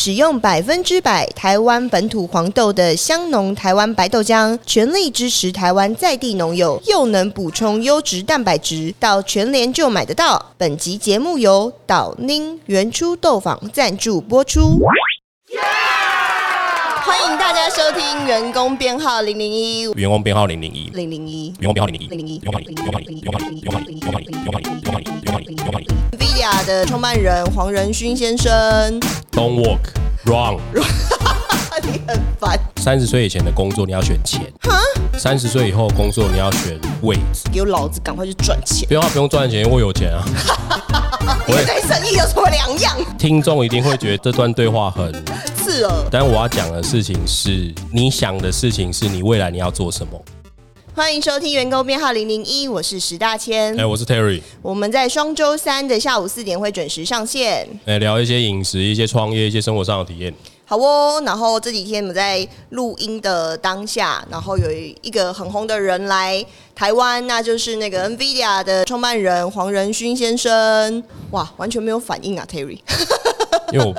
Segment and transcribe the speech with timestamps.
[0.00, 10.52] 使用百分之百台湾本土黄豆的香浓台湾白豆浆，全力支持台湾在地农友，又能补充优质蛋白质，到全联就买得到。
[10.56, 14.78] 本集节目由岛宁原初豆坊赞助播出。
[17.08, 19.90] 欢迎大家收听员工编号零零一。
[19.92, 20.90] 员工编号零零一。
[20.92, 21.46] 零零一。
[21.58, 22.08] 员工编号零零一。
[22.08, 22.38] 零零一。
[22.40, 23.20] 员工编号零零一。
[23.22, 24.02] 员工编号零零一。
[24.02, 26.18] 员工编号零一。
[26.18, 28.52] VIA 的创办人黄仁勋先生。
[29.32, 29.78] Don't walk,
[30.26, 30.60] run.
[31.82, 32.60] 你很烦。
[32.76, 34.42] 三十岁以前的工作，你要选钱。
[35.16, 37.48] 三十岁以后工作，你要选位置。
[37.50, 38.86] 给老子赶快去赚钱！
[38.86, 40.22] 不用、不用赚钱，因为我有钱啊。
[41.48, 42.94] 我跟生意有什么两样？
[43.16, 45.10] 听众一定会觉得这段对话很
[46.10, 50.20] 但我要讲的事情是，你想的事情是你未来你要做什么。
[50.92, 53.78] 欢迎收听员工编号零零一，我是石大千。
[53.78, 57.68] 哎、我是 Terry，我们在双周三的下午四点会准时上线。
[57.84, 60.34] 哎、聊一些饮食、一些创业、一些生活上的体验。
[60.64, 71.02] 好哦，然后这几天我们在录音的当下，然后有一个很红的人来台湾，那就是那个 NVIDIA 的创办人黄仁勋先生。
[71.30, 72.80] 哇，完全没有反应啊，Terry。
[73.72, 73.94] 因为我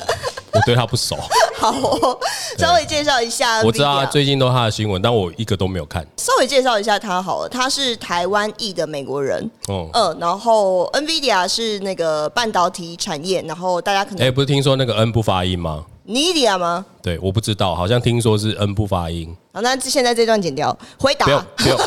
[0.51, 1.15] 我对他不熟，
[1.57, 2.19] 好哦，
[2.57, 3.61] 稍微介绍一下。
[3.61, 6.05] 我知道他最近都他的新闻，但我一个都没有看。
[6.17, 16.85] 稍微介绍一下他好了，他是台湾裔的美国人，哦、嗯，然后 NVIDIA 是那个半导体产业，然后大家可能哎、能不是听说那个 N 不发音吗？NVIDIA 吗？
[17.03, 19.35] 对，我不知道，好像听说是 N 不发音。
[19.53, 21.77] 好，那现在这段剪掉，回答不用不用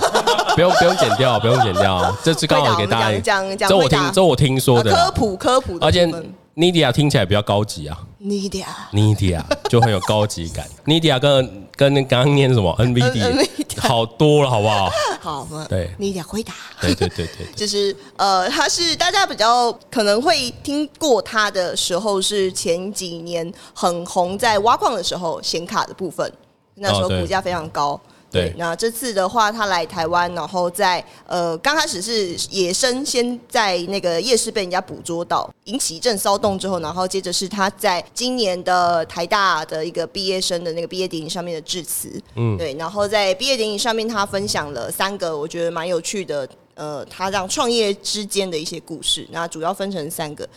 [0.55, 6.07] 不用不用剪掉，不用剪掉，这次刚好给大家回答我们讲讲这我听这我听说呃的啦科，普科普的而且
[6.55, 10.69] Nidia 听起来比较高级啊 NVIDIA，Nidia 就很有高级感。
[10.85, 13.49] Nidia 跟跟那刚刚念什么 NVD
[13.81, 14.91] 好多了，好不好？
[15.21, 15.67] 好吗？
[15.69, 16.53] 对，NVIDIA 回答。
[16.81, 26.31] 对对对对， 就是呃，他是大家比较可能会听过他的时候，是前几年很红，在挖矿的时候显卡的部分，
[26.75, 27.99] 那时候股价非常高。
[28.33, 28.53] 对。
[28.57, 49.27] 那这次的话，他来台湾，然后在呃刚开始是野生，先在那个夜市被人家捕捉到，引起一阵骚动之后，然后接着是他在今年的台大的一个毕业生的那个毕业典礼上面的致辞，嗯，对，然后在毕业典礼上面，他分享了三个我觉得蛮有趣的，呃，他让创业之间的一些故事。
[49.31, 50.49] 那主要分成三个，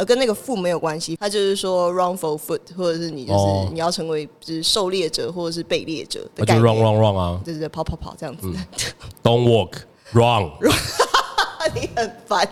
[0.00, 8.50] 呃，跟那个富没有关系，他就是说 run for foot，或者是你就是、哦你要成为就是狩猎者或者是被猎者的概念，run run run 啊对对对，跑跑跑这样子。
[9.22, 9.72] Don't walk
[10.14, 10.52] wrong。
[11.74, 12.48] 你很烦。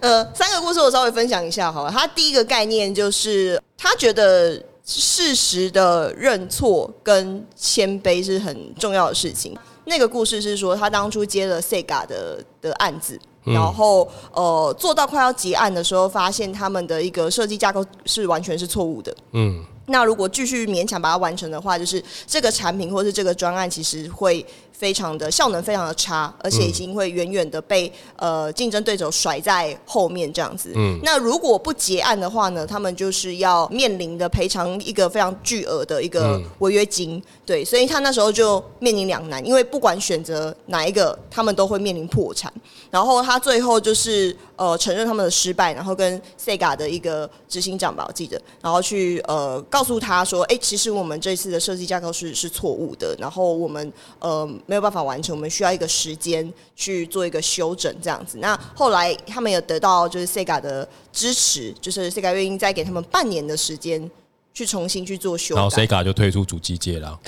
[0.00, 1.90] 呃，三个故事我稍微分享一下好了。
[1.92, 9.56] 他第一个概念就是，他觉得事实的认错跟谦卑是很重要的事情。
[9.84, 19.14] 那个故事是说，他当初接了 Sega 的的案子，然后呃做到快要结案的时候，发现他们的一个设计架构是完全是错误的。
[19.32, 30.72] 嗯，那如果继续勉强把它完成的话，就是这个产品或是这个专案，其实会非常的效能非常的差，而且已经会远远的被呃竞争对手甩在后面这样子。
[30.76, 37.22] 嗯，那如果不结案的话呢，他们就是要面临的赔偿一个非常巨额的一个违约金。
[37.44, 42.52] 对，所以他那时候就面临两难，因为不管选择哪一个，他们都会面临破产。
[42.90, 58.36] 然后他最后就是呃承认他们的失败，然后跟 Sega 的一个执行长吧，我记得，然后去呃告诉他说，哎、其实我们这次的设计架构是是错误的，然后我们呃没有办法完成，我们需要一个时间去做一个修整这样子。
[58.36, 64.10] 那后来他们有得到就是 Sega 的支持，就是 Sega 愿意再给他们半年的时间
[64.52, 65.70] 去重新去做修然后。
[65.70, 67.18] Sega 就退出主机界了。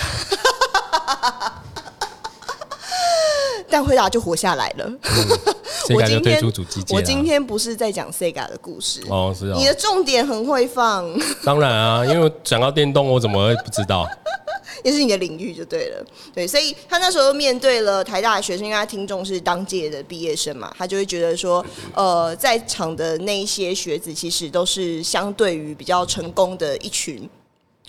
[3.73, 4.93] 但回答就活下来了。
[5.95, 6.43] 我今天。
[6.91, 9.01] 我今天不是在讲 Sega 的故事。
[9.09, 11.11] 哦是哦你，的重点很会放，
[11.43, 14.07] 当然啊，因为我讲到电动，我怎么会不知道？
[14.85, 16.05] 也是你的领域就对了。
[16.35, 27.27] 对，所以他那时候面对了台大的学生，因为他听众是当届的毕业生嘛，他就会觉得说，呃，在场的那一些学子其实都是相对于比较成功的一群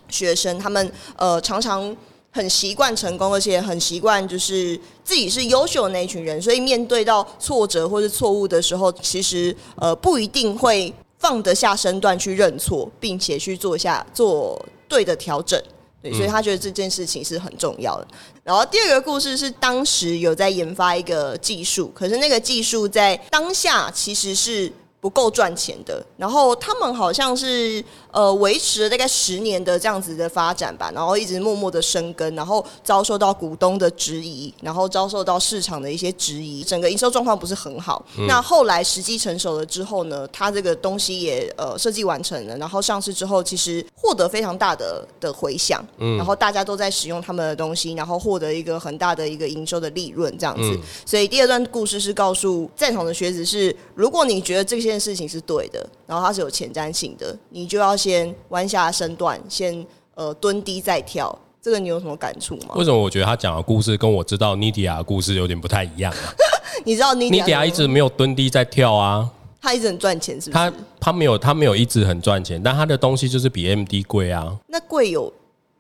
[0.08, 1.94] 学生，他们呃常常。
[2.34, 15.62] 很习惯成功，而且很习惯就是自己是优秀的那一群人，所以面对到挫折或是错误的时候，其实呃不一定会放得下身段去认错，并且去做下做对的调整。
[16.02, 18.08] 对，所以他觉得这件事情是很重要的。
[18.44, 24.70] 然后第二个故事是当时有在研发一个技术，可是那个技术在当下其实是
[25.00, 27.82] 不够赚钱的，然后他们好像是
[28.14, 38.06] 呃维持了大概十年的这样子的发展吧，然后一直默默的生根，然后遭受到股东的质疑，然后遭受到市场的一些质疑，整个营收状况不是很好。
[38.28, 50.80] 那后来时机成熟了之后呢，它这个东西也呃设计完成了，然后上市之后，其实获得非常大的的回响，嗯然后大家都在使用他们的东西，然后获得一个很大的一个营收的利润这样子。
[51.06, 59.86] 所以第二段故事是告诉在场的学子是，如果你觉得这件事情是对的，然后它是有前瞻性的，你就要先弯下身段，先
[60.16, 61.34] 呃蹲低再跳。
[61.62, 62.76] 这个你有什么感触吗？
[62.76, 66.28] 为什么我觉得他讲的故事跟我知道尼迪亚的故事有点不太一样啊？
[66.84, 69.30] 你知道尼迪亚一直没有蹲低在跳啊，
[69.62, 70.70] 他一直很赚钱，是不是？
[70.70, 74.54] 他他没有他没有一直很赚钱，但他的东西就是比 M D 贵啊。
[74.68, 75.32] 那贵有？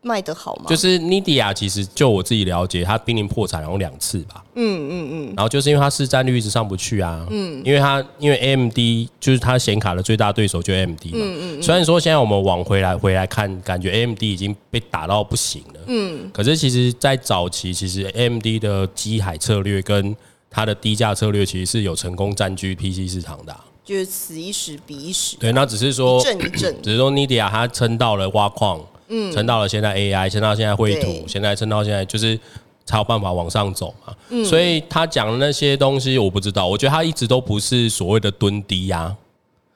[0.04, 0.66] 卖得好吗？
[0.68, 4.44] 就是 Nidia，其实就我自己了解，它濒临破产然后两次吧。
[4.56, 5.34] 嗯嗯嗯。
[5.36, 7.26] 然后就是因为它市占率一直上不去啊。
[7.32, 7.62] 嗯。
[7.66, 8.78] 因为它因为 AMD
[9.20, 11.12] 就是它显卡的最大对手就 AMD 嘛。
[11.14, 11.64] 嗯嗯。
[11.64, 15.80] 虽然说现在我们往回来回来看，感觉 AMD 已经被打到不行了。
[15.88, 16.30] 嗯。
[16.34, 20.16] 可是其实，在早期，其实 AMD 的机海策略跟
[20.50, 23.56] 它的低价策略，其实是有成功占据 PC 市场的。
[23.86, 25.36] 就是此一时彼一时。
[25.38, 28.80] 对，那只是说一阵一阵，只是说 Nidia 它撑到了挖矿。
[29.08, 32.40] 嗯，撑到了现在 AI，撑到现在绘图，现在撑到现在就是
[32.86, 34.16] 才有办法往上走嘛。
[34.30, 39.16] 嗯，所以他讲的那些东西我不知道，我觉得他一直都不是所谓的蹲低呀。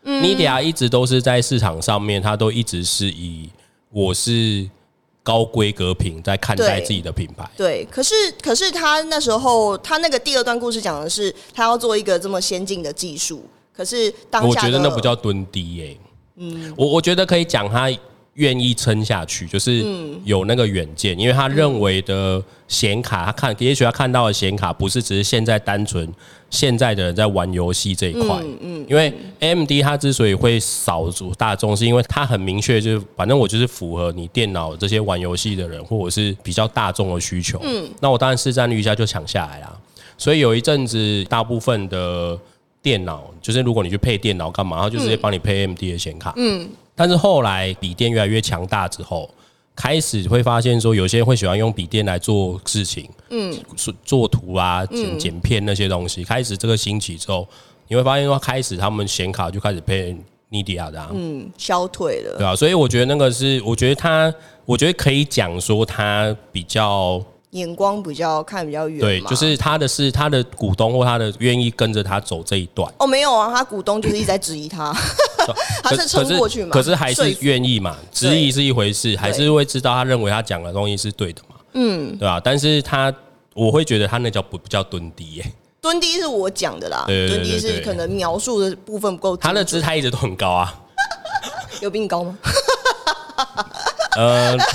[0.03, 3.49] 嗯，Nvidia 一直都是在市场上面，他都一直是以
[3.91, 4.69] 我是
[5.21, 7.49] 高规格品在看待自己的品牌。
[7.57, 13.43] 对，可是可是他那时候他那个第二段故事讲的是他要做一个这么先进的技术，
[13.75, 15.97] 可是当我觉得那不叫蹲低耶。
[16.37, 17.89] 嗯，我我觉得可以讲他。
[18.37, 19.83] 愿意撑下去，就是
[20.23, 26.07] 有那个远见，因为他认为的显卡，他看也许他看到的显卡不是只是现在单纯
[26.49, 39.75] 现在的人在玩游戏这一块，嗯，因为 AMD 它之所以会扫足大众，是因为它很明确，就是反正我就是符合你电脑这些玩游戏的人，或者是比较大众的需求，嗯，那我当然市占率一下就抢下来啦，
[40.15, 42.39] 所以有一阵子大部分的
[42.83, 46.69] 电脑，就是如果你去配电脑干嘛，他就直接帮你配 AMD 的显卡，嗯。
[46.97, 49.29] 但是后来笔电越来越强大之后，
[49.75, 56.23] 开始会发现说，有些人会喜欢用笔电来做事情，嗯，做做图啊、剪剪片那些东西。
[56.23, 57.47] 开始这个兴起之后，
[57.87, 60.17] 你会发现说，开始他们显卡就开始配
[60.49, 64.33] Nvidia 的，嗯，消退了，对啊，所以我觉得那个是，我觉得他，
[64.65, 67.23] 我觉得可以讲说他比较。
[67.51, 72.91] 眼光比较看比较远，对，就是他的是他的股东或他的愿意跟着他走这一段。
[72.99, 74.93] 哦，没有啊，他股东就是一直在质疑他，
[75.81, 76.71] 他是撑过去嘛？
[76.71, 77.95] 可是还是愿意嘛？
[78.11, 81.55] 质疑是一回事，还是会知道他认为他讲的东西是对的嘛？
[81.73, 82.41] 嗯，对吧？
[82.43, 83.13] 但是他
[83.53, 85.51] 我会觉得他那叫不不叫蹲低耶？
[85.79, 89.37] 蹲低是我讲的啦，蹲低是可能描述的部分不够。
[89.37, 90.73] 他的姿态一直都很高啊，
[91.79, 92.37] 有比你高吗？
[94.17, 94.57] 呃。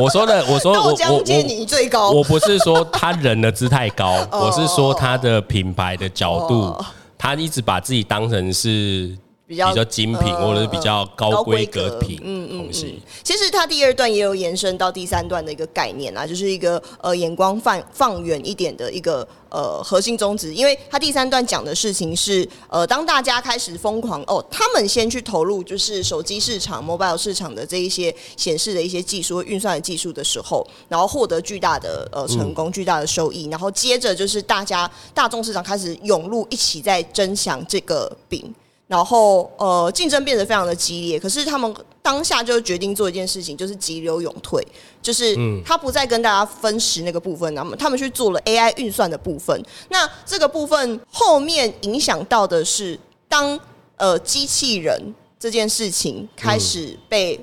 [0.00, 6.76] 我说的，我说我我我我不是说他人的姿态高，我是说他的品牌的角度，
[7.16, 9.16] 他一直把自己当成是。
[9.48, 12.18] 比较精品或者是比较高规格品
[12.50, 13.00] 东西。
[13.24, 20.54] 其实它第二段也有延伸到第三段的一个概念啊，就是一个呃眼光放放远一点的一个呃核心宗旨。
[20.54, 38.54] 因为它第三段讲的事情是呃，当大家开始疯狂哦，他们先去投入就是手机市场、mobile 市场的这一些显示的一些技术、运算的技术的时候，然后获得巨大的呃成功、巨大的收益，然后接着就是大家大众市场开始涌入，一起在争抢这个饼。
[38.88, 41.20] 然后，呃，竞争变得非常的激烈。
[41.20, 44.66] 可是他们当下就决定做一件事情，就是急流勇退，
[45.02, 49.62] 就是他不再跟大家分食那个部分，那么他们去做了 AI 运算的部分。
[49.90, 52.98] 那这个部分后面影响到的是，
[53.28, 53.60] 当
[53.96, 57.38] 呃机器人这件事情开始被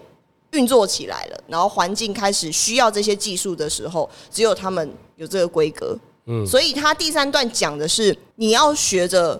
[0.53, 5.95] 运作起来了，然后环境开始需要这些技术的时候，只有他们有这个规格。
[6.25, 9.39] 嗯，所以他第三段讲的是，你要学着。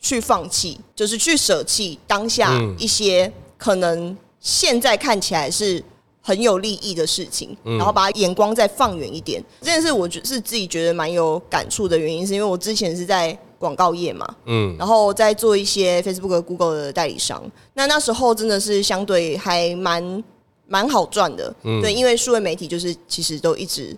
[0.00, 5.82] 去放弃，就是去舍弃当下一些可能现在看起来是
[6.22, 9.42] 很有利益的事情，然后把眼光再放远一点。
[9.60, 17.42] 这件事我觉是自己觉得蛮有感触的原因，是因为我之前是在广告业嘛，嗯，然后在做一些 Facebook、Google 的代理商。
[17.74, 20.24] 那那时候真的是相对还蛮
[20.66, 23.96] 蛮好赚的，对，因为数位媒体就是其实都一直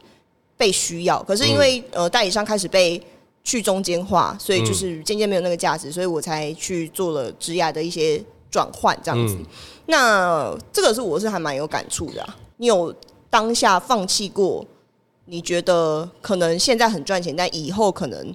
[0.57, 3.03] 被需要，可是因为呃代理商开始被。
[3.49, 9.39] 去中间化，所以就是渐渐没有那个价值，所以我才去做了职涯的一些转换，这样子。
[9.87, 12.23] 那这个是我是还蛮有感触的。
[12.23, 12.95] 啊你有
[13.31, 14.67] 当下放弃过？
[15.25, 18.35] 你觉得可能现在很赚钱，但以后可能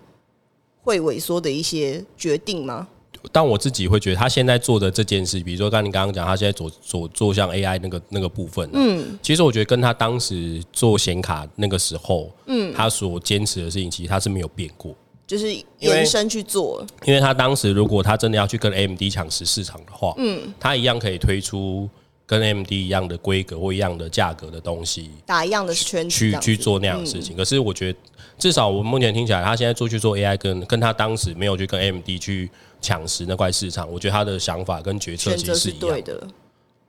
[0.82, 2.88] 会萎缩的一些决定吗？
[3.32, 14.94] 但我自己会觉得，他现在做的这件事，比如说刚你刚刚讲，他现在做做做像 AI 那个那个部分，嗯，其实我觉得跟他当时做显卡那个时候，嗯，他所坚持的事情，其实他是没有变过，
[15.26, 16.86] 就是延伸去做。
[17.06, 21.90] 因为他当时如果他真的要去跟 AMD 抢食市场的话，嗯，他一样可以推出
[22.26, 27.36] 跟 AMD 一样的规格或一样的价格的东西，打一样的圈去去做那样的事情。
[27.36, 28.00] 可是我觉得，
[28.38, 32.50] 至少我目前听起来，他现在做去做 AI，跟跟他当时没有去跟 AMD 去。
[32.84, 36.28] 抢食那块市场，我觉得他的想法跟决策其实是一样的。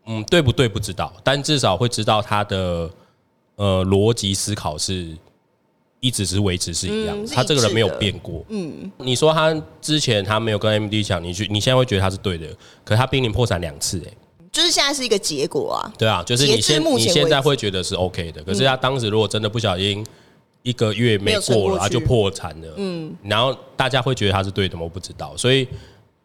[0.07, 0.69] 嗯，对不对？
[0.69, 2.91] 不知道，但至少会知道他的
[3.55, 5.17] 呃逻辑思考是
[6.05, 8.45] 一直是维持是一样，他这个人没有变过。
[8.49, 12.47] 嗯，你说他之前他没有跟 MD 抢，你去你现在会觉得他是对的，
[12.85, 14.13] 可是他濒临破产两次，哎，
[14.53, 15.93] 就是现在是一个结果啊。
[15.97, 20.05] 对啊，就是你现你现在会觉得是 OK 的，可是他当时如果真的不小心。
[20.67, 22.73] 一个月没过了，他就破产了。
[22.79, 24.83] 嗯，然后大家会觉得他是对的吗？
[24.85, 25.37] 我不知道。
[25.37, 25.69] 所以，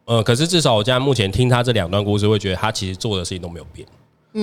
[0.06, 3.86] 呃，可是至少我现在目前听他这两段故事，会觉得他其实做的事情都没有变，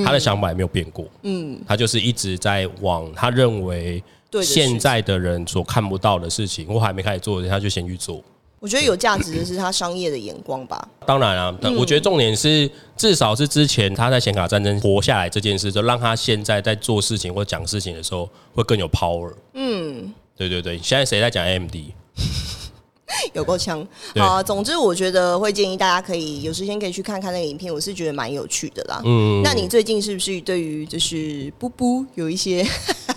[0.05, 1.07] 他的想法也没有变过。
[1.23, 4.05] 嗯，他就是一直在往他认为
[4.43, 8.23] 现在的人所看不到的事情，我还没开始做的，他就先去做。
[8.59, 10.89] 我觉得有价值的是他商业的眼光吧。
[11.07, 19.31] 当然啊，我觉得重点是至少是之前他在显卡战争活下来这件事，就让他现在在做事情或讲事情的时候会更有 power。
[19.53, 21.75] 嗯，对对对，现在谁在讲 AMD？
[23.35, 24.43] 有够呛啊！
[24.43, 29.01] 总之，我觉得会建议大家可以有时间可以去看看那个影片，我是觉得蛮有趣的啦。
[29.05, 32.67] 嗯，那你最近是不是对于就是布布有一些？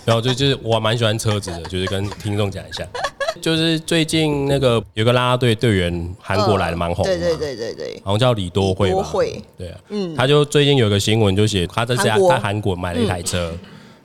[0.06, 2.86] 然后就就是我蛮喜欢车子的，就是跟听众讲一下。
[3.40, 9.08] 就是最近那个有个啦啦队队员，韩国来的蛮红，对对对对对，好像叫李多惠吧，
[9.56, 13.52] 对啊，嗯，他就最近有个新闻，就写他在家在韩国买了一台车，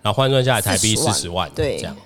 [0.03, 1.97] 然后换算下来台币四十万，对，这样，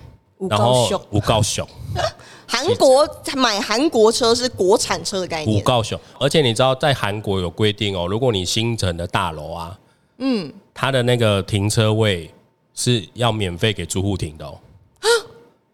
[0.48, 1.64] 然后五高雄，
[2.48, 3.06] 韩国
[3.36, 9.78] 买韩国车是国产车的概念，五高雄，而且你知道在韩国有规定哦，如果你新城的大楼啊，
[10.18, 12.30] 嗯，它的那个停车位
[12.74, 14.58] 是要免费给住户停的哦。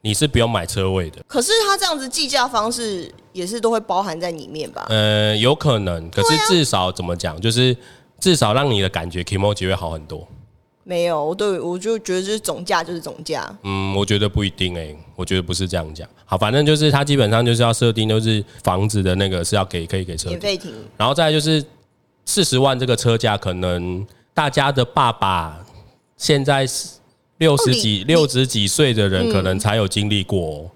[0.02, 4.86] 你是不用买车位的，可是他这样子计价方式也是都会包含在里面吧？
[4.88, 7.76] 呃，有可能，可是至少怎么讲，就是
[8.20, 10.24] 至少让你的感觉 k m o j i 会好很多。
[10.84, 13.52] 没有，我对我就觉得就是总价就是总价。
[13.64, 16.08] 嗯，我觉得不一定哎，我觉得不是这样讲。
[16.24, 21.64] 好，反正就是他基本上就是要设定，就是房子的那个是要给可以给车免费停，然后再就是
[22.24, 25.58] 四十万这个车价，可能大家的爸爸
[26.16, 26.88] 现在是。
[27.38, 30.70] 六十几、六十几岁的人可能才有经历过，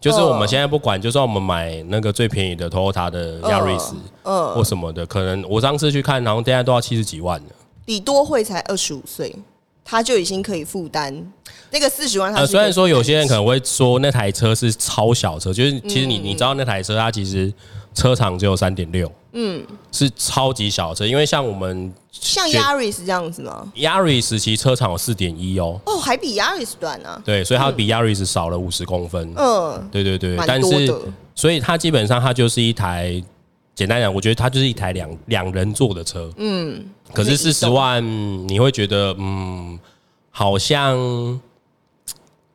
[0.00, 7.46] 就是我们现在不管，就算我们买那个最便宜的 Toyota 的亚瑞斯，嗯，或什么的，可能我上次去看，然后现在都要七十几万了。
[7.84, 9.36] 李多惠才二十五岁，
[9.84, 11.30] 他就已经可以负担
[11.76, 12.32] 那个四十万。
[12.34, 17.52] 呃，虽然说有些人可能会说那台车是超小车，就是其实你你知道那台车它其实。
[17.96, 27.18] 车长只有三点六，嗯，是超级小车，因为像我们像 Yaris 这样子吗？Yaris 其实车长有四点一哦，哦，还比 Yaris 短呢。
[27.24, 29.32] 对，所以它比 Yaris 少了五十公分。
[29.34, 30.94] 嗯，对对对，但是
[31.34, 33.10] 所以它基本上它就是一台，
[33.74, 36.30] 简单讲，我觉得它就是一台两两人座的车。
[36.36, 38.04] 嗯，可是四十万
[38.46, 39.80] 你会觉得，嗯，
[40.30, 40.98] 好像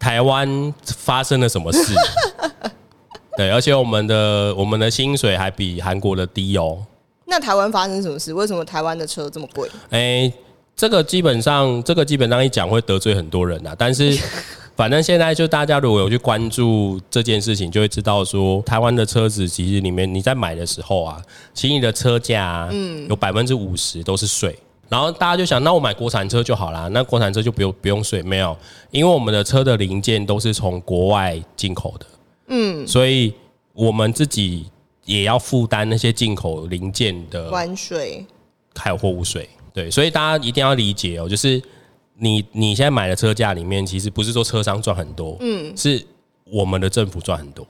[0.01, 1.93] 台湾发生了什么事？
[3.38, 6.84] 对，而且我们的我们的薪水还比韩国的低哦。
[7.27, 8.34] 那台湾发生什么事？
[8.34, 9.70] 为什么台湾的车这么贵？
[9.91, 10.34] 哎，
[10.75, 13.75] 这个基本上，这个基本上一讲会得罪很多人啊。
[13.77, 14.17] 但是，
[14.75, 21.22] 反正现在就大家如果有去关注这件事情，就会知道说，台湾的车子其实里面你在买的时候啊，
[21.53, 24.58] 其实你的车价嗯有百分之五十都是税。
[24.91, 28.21] 然后大家就想，那我买国产车就好啦，那国产车就不用不用税？
[28.21, 28.55] 没有，
[28.89, 32.05] 因为我们的车的零件都是从国外进口的。
[32.48, 33.33] 嗯，所以
[33.71, 34.69] 我们自己
[35.05, 38.25] 也要负担那些进口零件的关税，
[38.75, 39.48] 还有货物税。
[39.74, 41.63] 对，所以大家一定要理解哦，就是
[42.17, 46.05] 你你现在买的车价里面，其实不是说车商赚很多，嗯，是
[46.43, 47.65] 我们的政府赚很多。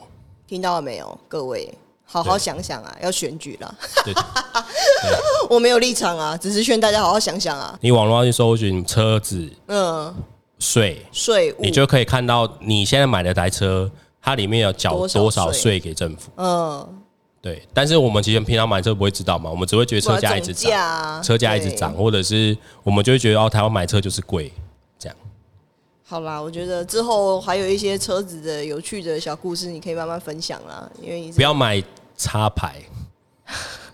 [0.47, 1.71] 听到了没有，各位，
[2.11, 3.75] 好好想想啊，要选举了。
[5.49, 7.77] 我没有立场啊，只是劝大家好好想想啊。
[7.79, 10.13] 你网络上去搜寻车子，嗯，
[10.59, 13.89] 税税，你就可以看到你现在买的台车。
[14.23, 16.29] 它里面要缴多少税给政府？
[16.35, 16.87] 嗯，
[17.41, 17.67] 对。
[17.73, 24.53] 但是我们其实平常买车不会知道嘛，我们只会觉得车价一直涨，车价一直涨，或者是我们就会觉得哦，台湾买车就是贵，
[24.99, 25.17] 这样。
[26.03, 30.87] 好啦，我觉得之后还有一些车子的有趣的小故事，你可以慢慢分享啦。
[31.01, 31.83] 因为不要买
[32.21, 32.75] 插牌，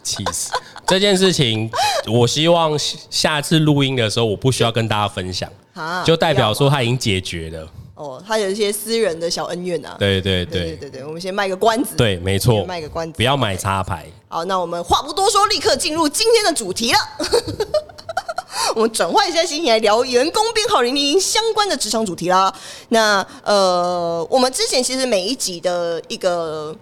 [0.04, 0.52] 气死！
[0.86, 1.70] 这件事情，
[2.06, 2.78] 我希望
[3.10, 5.50] 下次录音的时候，我不需要跟大家分享，
[6.06, 7.68] 就代表说他已经解决了。
[7.96, 9.96] 哦，他有一些私人的小恩怨啊。
[9.98, 11.96] 对对对对对对，我们先卖个关子。
[11.96, 14.06] 对，没错，卖个关子，不要买插牌。
[14.28, 17.00] 好，那我们话不多说，立刻进入今天的主题了。
[18.76, 22.54] 我们转换一下心情来聊员工编号零零零相关的职场主题啦。
[22.90, 26.76] 那呃，我们之前其实每一集的一个。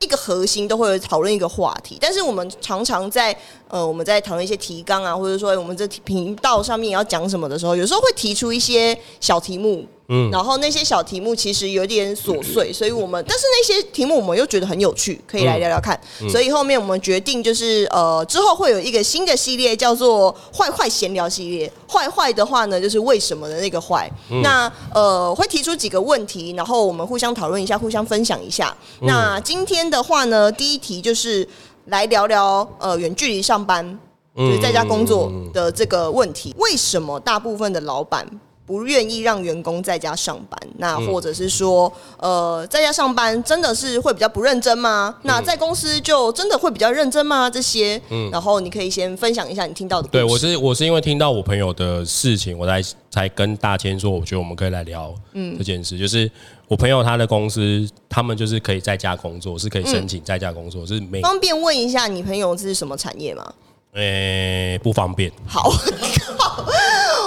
[0.00, 3.36] 一个核心都会有讨论一个话题，但是我们常常在
[3.68, 9.86] 呃我们在讨论一些提纲啊，或者说我们这频道上面要讲什么的时候，有时候会提出一些小题目。
[10.08, 15.98] 嗯，然后那些小题目其实有点琐碎，所以我们但是那些题目我们又觉得很有趣，可以来聊聊看。
[16.30, 21.72] 所以后面我们决定就是呃之后会有一个新的系列，叫做“坏坏闲聊”系列。
[21.88, 24.10] 坏坏的话呢，就是为什么的那个坏。
[24.42, 28.76] 那呃会提出几个问题，然后我们互相讨论一下，互相分享一下。
[29.00, 31.46] 那今天的话呢，第一题就是
[31.86, 33.98] 来聊聊呃远距离上班，
[34.36, 36.54] 就是在家工作的这个问题。
[36.58, 38.24] 为什么大部分的老板？
[38.66, 45.14] 不愿意让员工在家上班，那或者是说，呃，在家上班真的是会比较不认真吗？
[45.22, 47.48] 那在公司就真的会比较认真吗？
[47.48, 50.08] 这些，嗯，然后你可以先分享一下你听到的。
[50.08, 56.28] 对我是我是因为听到我朋友的事情，我才才跟大千说，我觉得我们可以来聊，嗯，这件事就是
[56.66, 63.54] 我朋友他的公司，他们就是可以在家工作，是可以申请在家工作，是没方便问一下你朋友是什么产业吗？
[63.94, 65.32] 诶，不方便。
[65.46, 65.70] 好，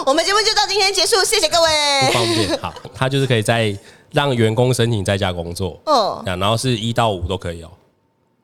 [0.09, 1.69] 我们节目就到今天结束，谢谢各位。
[2.07, 2.57] 不方便。
[2.57, 3.77] 好，他就是可以在
[4.11, 7.69] 让员工申请在家工作，嗯，然后是一到五都可以哦。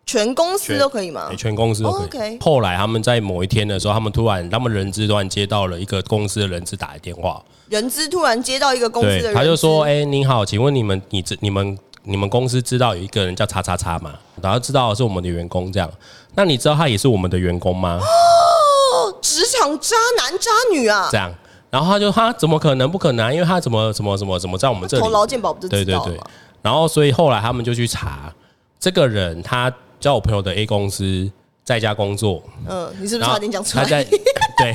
[0.06, 1.32] 全公司都可以吗？
[1.36, 2.38] 全公司都可以。
[2.40, 7.44] 后来他们在某一天的时候，他们突然，他们人资突然接到了一个公司的人资打的电话。
[7.70, 14.14] 人资突然接到一个公司的人，他就说：“哎，您好，请问你们，你知你们你们公司知道有一个人叫叉叉叉吗？
[14.40, 15.92] 然后知道是我们的员工这样。”
[16.36, 18.00] 那你知道他也是我们的员工吗？
[18.00, 21.10] 哦，职场渣男渣女啊！
[21.12, 21.34] 这样，
[21.76, 23.34] 然后他就他怎么可能不可能？
[23.34, 26.18] 因为他怎么怎么怎么怎么在我们这里投劳健保不是对对对，
[26.62, 28.34] 然后所以后来他们就去查
[28.80, 31.30] 这个人，他叫我朋友的 A 公司
[31.66, 32.42] 在家工作。
[32.66, 33.84] 嗯，你是不是差点讲出来？
[33.84, 34.04] 他在
[34.58, 34.72] 对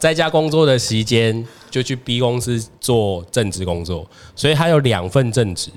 [0.00, 4.04] 在家工作的时间就去 B 公司做正职工作，
[4.34, 5.70] 所以他有两份正职，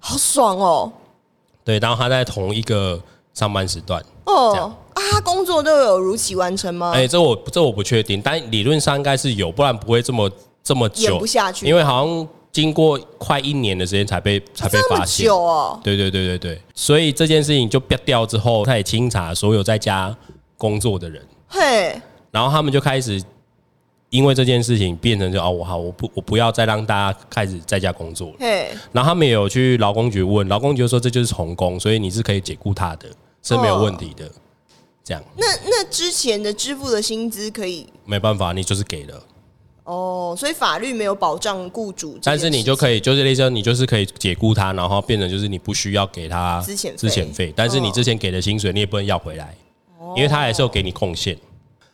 [0.00, 0.90] 好爽哦！
[1.62, 3.00] 对，然后他在同一个
[3.34, 4.04] 上班时段。
[4.24, 4.74] 哦
[5.12, 6.92] 啊，工作都有如期完成吗？
[6.94, 10.30] 哎，这我这我不确定，但理论上应该是有，不然不会这么
[10.62, 11.66] 这么久不下去。
[11.66, 15.26] 因为好像经过快一年的时间才被才被发现。
[15.26, 15.78] 久哦。
[15.84, 20.16] 对对对对对，所以这件事情就掉掉之后，他也清查所有在家
[20.56, 21.22] 工作的人。
[21.46, 21.94] 嘿。
[22.30, 23.22] 然后他们就开始
[24.08, 28.36] 因为这件事情变成就哦，我好，我不我不要再让大家开始在家工作了。
[28.40, 28.68] 嘿。
[28.92, 33.06] 然后他们也有去劳工局问，劳工局说这就是童工，所以你是可以解雇他的。
[33.44, 34.30] 是没有问题的，
[35.04, 35.22] 这样。
[35.36, 37.86] 那那之前的支付的薪资可以？
[38.04, 39.22] 没办法，你就是给了。
[39.84, 49.56] 哦，所以法律没有保障雇主，但是你就可以，就是那时候你就是可以解雇他，然后变成就是你不需要给他资遣资遣费，但是你之前给的薪水你也不能要回来，
[50.14, 51.36] 因为他还是有给你贡献。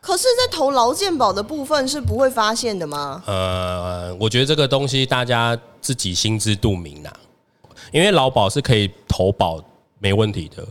[0.02, 3.22] 可是，在投劳健保的部分是不会发现的吗？
[3.26, 7.12] 呃，我觉得这个东西大家自己心知肚明啦，
[7.90, 9.62] 因为劳保是可以投保
[9.98, 10.66] 没问题的。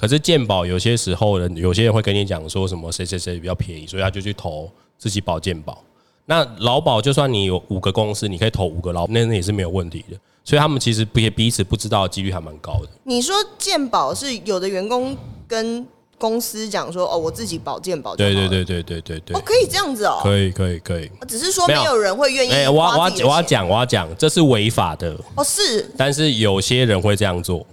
[0.00, 5.84] 可是健保有些时候人有些人会跟你讲说什么谁谁谁比较便宜，所以他就去投自己保健保。
[6.24, 10.16] 那劳保就算你有五个公司，你可以投五个劳，那那也是没有问题的。
[10.42, 12.88] 所以他们其实也彼此不知道的几率还蛮高的。
[13.02, 15.14] 你说健保是有的员工
[15.46, 15.86] 跟
[16.16, 22.50] 公司讲说哦，我自己保健保，对对对对对对对，哦可以这样子哦，可以可以可以，只是说没有人会愿意。
[22.50, 27.66] 哎，我我我要讲我要讲，这是违法的哦是，但是有些人会这样做。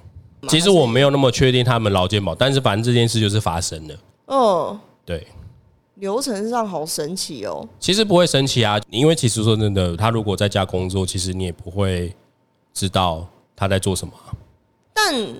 [0.47, 3.95] 其实我没有那么确定他们劳健保，但是反正这件事就是发生了。
[4.27, 5.27] 嗯，对，
[5.95, 7.67] 流程上好神奇哦。
[7.79, 12.13] 其实不会神奇啊，因为其实说真的，他如果在家工作，其实你也不会
[12.73, 14.13] 知道他在做什么。
[14.93, 15.35] 但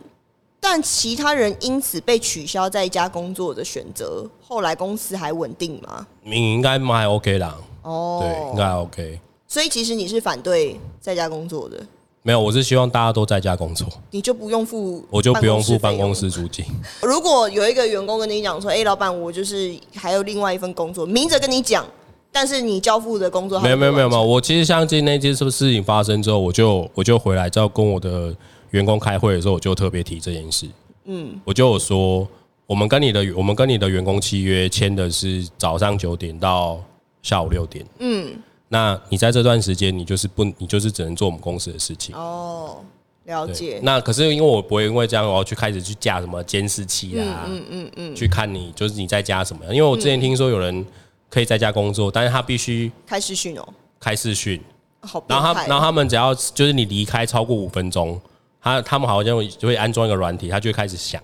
[0.60, 6.06] 但其他人因此被取消在家工作的选择，后来公司还稳定吗？
[6.24, 7.58] 你应该还 OK 啦。
[7.84, 9.20] 哦，对，应该 OK。
[9.48, 11.86] 所以其实你是反对在家工作的。
[12.24, 16.66] 没有，我是希望大家都在家工作，你就不用付，我就不用付办公室租金。
[17.02, 21.86] 如果有一个员工跟你讲说：“哎，老板，我就是还有另外一份工作，明着跟你讲，
[22.30, 28.36] 但是你交付的工作没有没有没有没有。”我其实相信那件事事情发生之后，我就我就回来，之后跟我的
[28.72, 30.68] 员工开会的时候，我就特别提这件事。
[31.06, 32.28] 嗯，我就有说，
[32.66, 36.78] 我们跟你的我们跟你的员工契约签的是早上九点到
[37.24, 37.86] 下午六点。
[38.00, 38.34] 嗯。
[38.70, 42.16] 那你在这段时间，你就是不，你就是只能做我们公司的事情。
[42.16, 42.84] 哦，
[43.24, 43.80] 了解。
[43.82, 49.74] 那可是因为我不会因为这样，我要去开始去架什么监视器啊，嗯嗯嗯，去看你就是你在家什么样。
[49.74, 50.86] 因为我之前听说有人
[51.30, 53.68] 可以在家工作，但是他必须开视讯哦，
[54.00, 54.62] 开视讯，
[55.02, 58.20] 好变然后他，然后他们只要就是你离开超过五分钟，
[58.62, 61.22] 他他们好像就会安装一个软体，他就会开始响。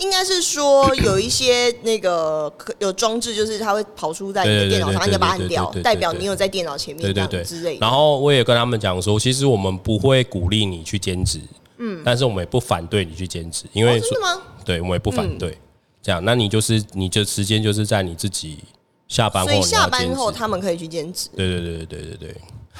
[0.00, 7.80] 应该是说有一些那个可有装置，就是它会跑出在你的电脑上，对你就把它按掉代表你有在电脑前面这样对对对之类的。
[7.80, 11.40] 然后我也跟他们讲说，其实我们不会鼓励你去兼职，
[11.78, 14.42] 嗯，但是我们也不反对你去兼职，因为哦真的吗？
[14.64, 15.56] 对我们也不反对。
[16.02, 18.58] 这样，那你就是你就时间就是在你自己
[19.06, 21.28] 下班后所以下班后他们可以去兼职。
[21.36, 22.36] 对对对对对对对。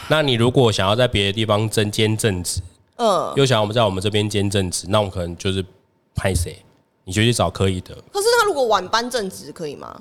[0.09, 2.63] 那你如果想要在别的地方增兼正职，
[2.97, 5.63] 嗯，又想要我们在我们这边兼正职，那我们可能就是
[6.15, 6.57] 派谁，
[7.05, 7.95] 你就去找可以的。
[8.13, 10.01] 可是他如果晚班正职可以吗？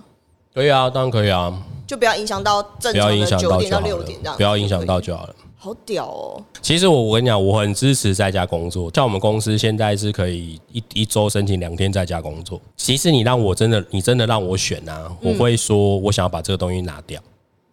[0.54, 1.54] 可以啊，当然可以啊，
[1.86, 5.00] 就不要影响到正不要影常的九点到六点这了，样，不要影响到。
[5.00, 5.36] 就好了。
[5.62, 6.42] 好屌哦！
[6.62, 8.90] 其实我我跟你讲，我很支持在家工作。
[8.96, 12.62] 像我们公司现在是可以一一周申请两天在家工作。
[12.78, 17.22] 其实你让我真的，你真的让我选啊，我会说我想要把这个东西拿掉，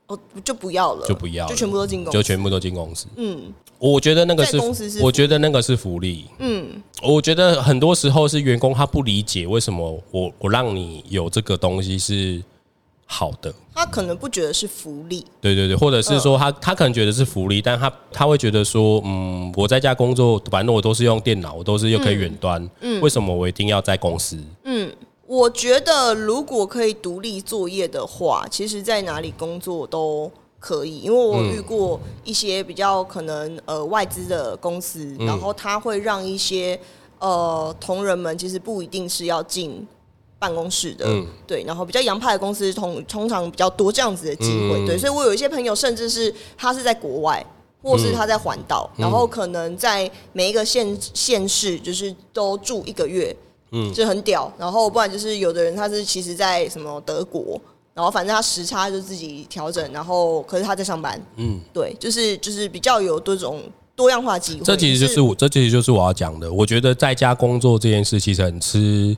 [0.08, 3.06] 哦，就不要了，就不要了，就全部都进公司，就全部都进公司。
[3.16, 4.58] 嗯，我觉得那个是
[5.02, 6.26] 我觉得那个是福利。
[6.38, 12.40] 嗯，我觉得很多时候是员工他不理解为什么我我让你有这个东西是
[13.04, 13.52] 好的。
[13.74, 16.20] 他可能不觉得是福利，对对对，或者是嗯。
[16.20, 23.00] 说他他可能觉得是福利，但他他会觉得说，嗯，我在家工作，反正我都是用电脑，我都是又可以远端，嗯。
[23.02, 24.38] 为什么我一定要在公司？
[25.26, 31.00] 我觉得如果可以独立作业的话，其实在哪里工作都可以。
[31.00, 36.78] 因为我遇过一些比较可能呃外资的公司，然后他会让一些
[37.18, 39.86] 呃同仁们其实不一定是要进
[40.38, 41.64] 办公室的，嗯对。
[41.64, 44.96] 然后比较洋派的公司通通常比较多这样子的机会，嗯对。
[44.96, 47.44] 所以我有一些朋友甚至是他是在国外。
[47.82, 53.36] 或是他在环岛，然后可能在每一个县县市，就是都住一个月，
[53.94, 54.52] 就很屌。
[54.58, 57.60] 然后不然就是有的人他是其实在什么德国，
[57.94, 63.62] 然后反正他时差就自己调整，然后可是他在上班，嗯，对，就是就是比较有多种
[63.94, 64.64] 多样化机会。
[64.64, 66.52] 这其实就是我，这其实就是我要讲的。
[66.52, 69.16] 我觉得在家工作这件事，其实很吃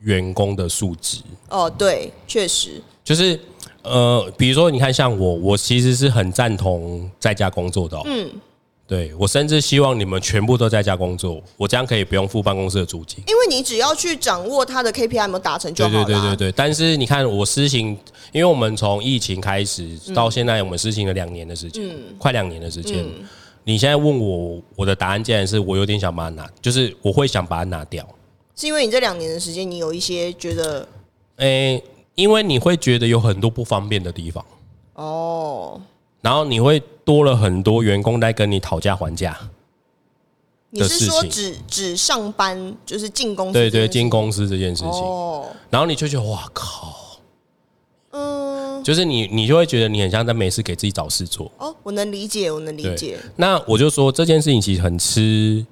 [0.00, 1.18] 员工的素质。
[1.48, 3.38] 哦，对，确实，就是
[3.82, 8.02] 呃，比如说你看，像我，我其实是很赞同在家工作的、哦。
[8.04, 8.28] 嗯，
[8.86, 13.18] 对我甚至希望你们全部都在家工作，我这样可以不用付办公室的租金。
[13.26, 16.04] 因为你只要去掌握他的 KPI 有没有达成就对好了。
[16.04, 17.98] 对对对对，但是你看我施行，
[18.30, 23.04] 因为我们从疫情开始到现在，我们施行了两年的时间，快两年的时间。
[23.64, 28.08] 你现在问我，我的答案竟然是我有点想把它拿，就是我会想把它拿掉。
[28.54, 30.86] 是因为你这两年的时间，你有一些觉得
[31.38, 31.82] 诶、
[32.14, 34.44] 因为你会觉得有很多不方便的地方，
[34.94, 35.80] 哦，
[36.20, 39.38] 然后你会多了很多员工在跟你讨价还价。
[40.70, 47.20] 你是说只只上班就是进公司对对，进公司这件事情，哦，然后你就觉得哇靠，
[48.10, 51.50] 嗯，就是你你就会觉得你很像在没事给自己找事做。
[51.58, 55.64] 哦，我能理解，我能理解，那我就说这件事情其实很吃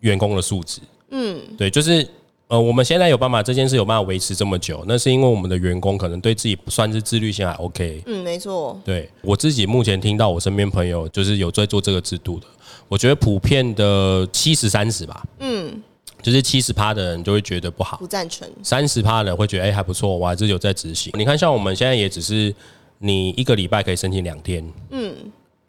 [0.00, 0.80] 员工的素质。
[1.10, 2.06] 嗯，对，就是
[2.48, 8.02] 呃，我们现在有办法这件事有办法维持这么久，那是因为我们的员工可能对自己不算是自律性还 OK。
[8.06, 12.46] 嗯，没错，对我自己目前听到我身边朋友就是有在做这个制度的，
[12.88, 15.82] 我觉得普遍的七十三十吧，嗯，
[16.22, 21.12] 就是七十趴的人就会觉得不好不，赞成，三十趴的人会觉得哎、还不错，我还是有在执行。
[21.18, 22.54] 你看，像我们现在也只是
[22.98, 25.14] 你一个礼拜可以申请两天，嗯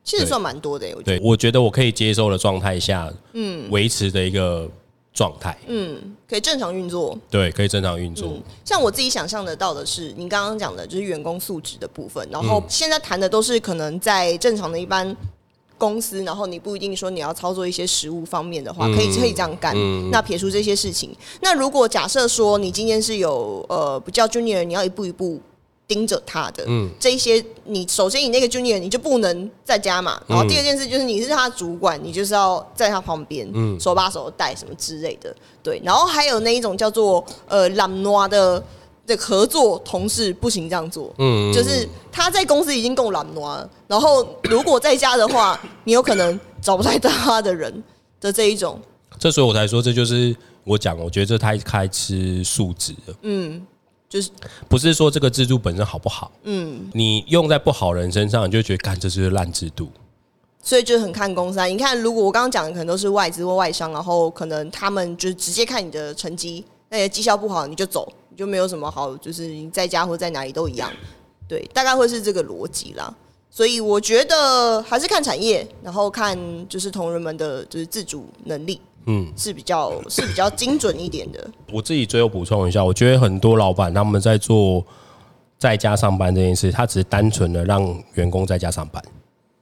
[0.01, 4.67] 其实算蛮多的，对我觉得我可以接受的状态下，嗯，维持的一个
[5.13, 7.17] 状态，嗯，可以正常运作。
[7.29, 8.27] 对，可以正常运作。
[8.29, 15.15] 嗯，像我自己想象得到的是，您刚刚讲的就是员工素质的部分，然后现在谈的都是可能在正常的一般
[15.77, 19.75] 公司，然后你不一定说你要操作一些实物方面的话，可以可以这样干。
[20.11, 21.09] 那撇除这些事情，
[21.41, 25.41] 那如果假设说你今天是有呃比较 junior，你要一步一步。
[25.89, 38.63] 盯着他的，嗯，这一些你首先你那个 junior 你就不能在家嘛，然后第二件事就是你是他的主管，你就是要在他旁边，嗯，手把手带什么之类的，对，然后还有那一种叫做呃懒惰的
[39.07, 47.83] 的合作同事不行这样做，嗯，就是他在公司已经够懒惰了，然后如果在家的话， 你有可能找不太到他的人
[48.21, 48.79] 的这一种，
[49.17, 53.15] 这所以我才说，这就是我讲，我觉得这太开吃素质了。
[53.23, 53.65] 嗯，
[54.09, 54.31] 就是
[54.67, 59.87] 不是说这个制度本身好不好，嗯，你用在不好人身上，你就觉得干这就是烂制度。
[60.61, 61.65] 所以就很看公司啊。
[61.65, 70.91] 你看，如果我刚刚讲的可能都是外资或外商，然后可能他们就直接看你的成绩，那你的绩效不好你就走，你就没有什么好，就是你在家或在哪里都一样。
[71.47, 73.13] 对，大概会是这个逻辑啦。
[73.49, 76.37] 所以我觉得还是看产业，然后看
[76.69, 81.49] 就是同仁们的就是自主能力，嗯，是比较是比较精准一点的。
[81.73, 84.85] 我自己最后补充一下，我觉得很多老板他们在做
[85.57, 87.83] 在家上班这件事，他只是单纯的让
[88.13, 89.03] 员工在家上班。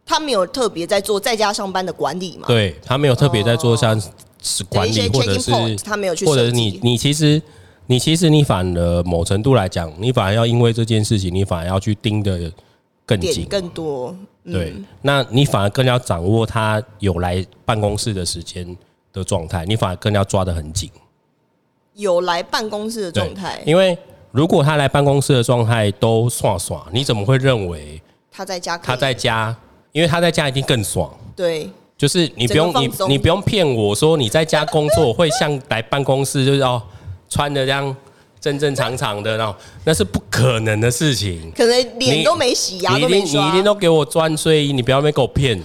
[0.05, 2.47] 他他没有特别在做在家上班的管理嘛？
[2.47, 4.01] 对他没有特别在做像
[4.41, 7.39] 是管理或者是他没有去或者你你其实
[7.85, 12.51] 你其实你反而某程度来讲，你反而要因为这件事情，你反而要去盯的
[13.07, 13.47] 更紧。
[13.49, 14.15] 更多。
[14.43, 18.77] 嗯对，那你反而更要掌握他有来办公室的时间
[19.11, 20.89] 的状态，你反而更要抓得很紧。
[21.95, 23.97] 有来办公室的对状态，因为
[24.31, 29.53] 如果他来办公室的状态都爽爽，你怎么会认为他在家，他在家？
[29.91, 31.11] 因为他在家一定更爽。
[31.35, 36.81] 对就是你不用你你不用骗我说你在家工作会像来办公室就是哦
[37.27, 37.93] 穿的这样
[38.47, 41.51] 正正常常的，然后那是不可能的事情。
[41.55, 45.59] 可能脸都没洗，牙你一定你都没刷，一定都给我穿睡衣，你不要被给我骗。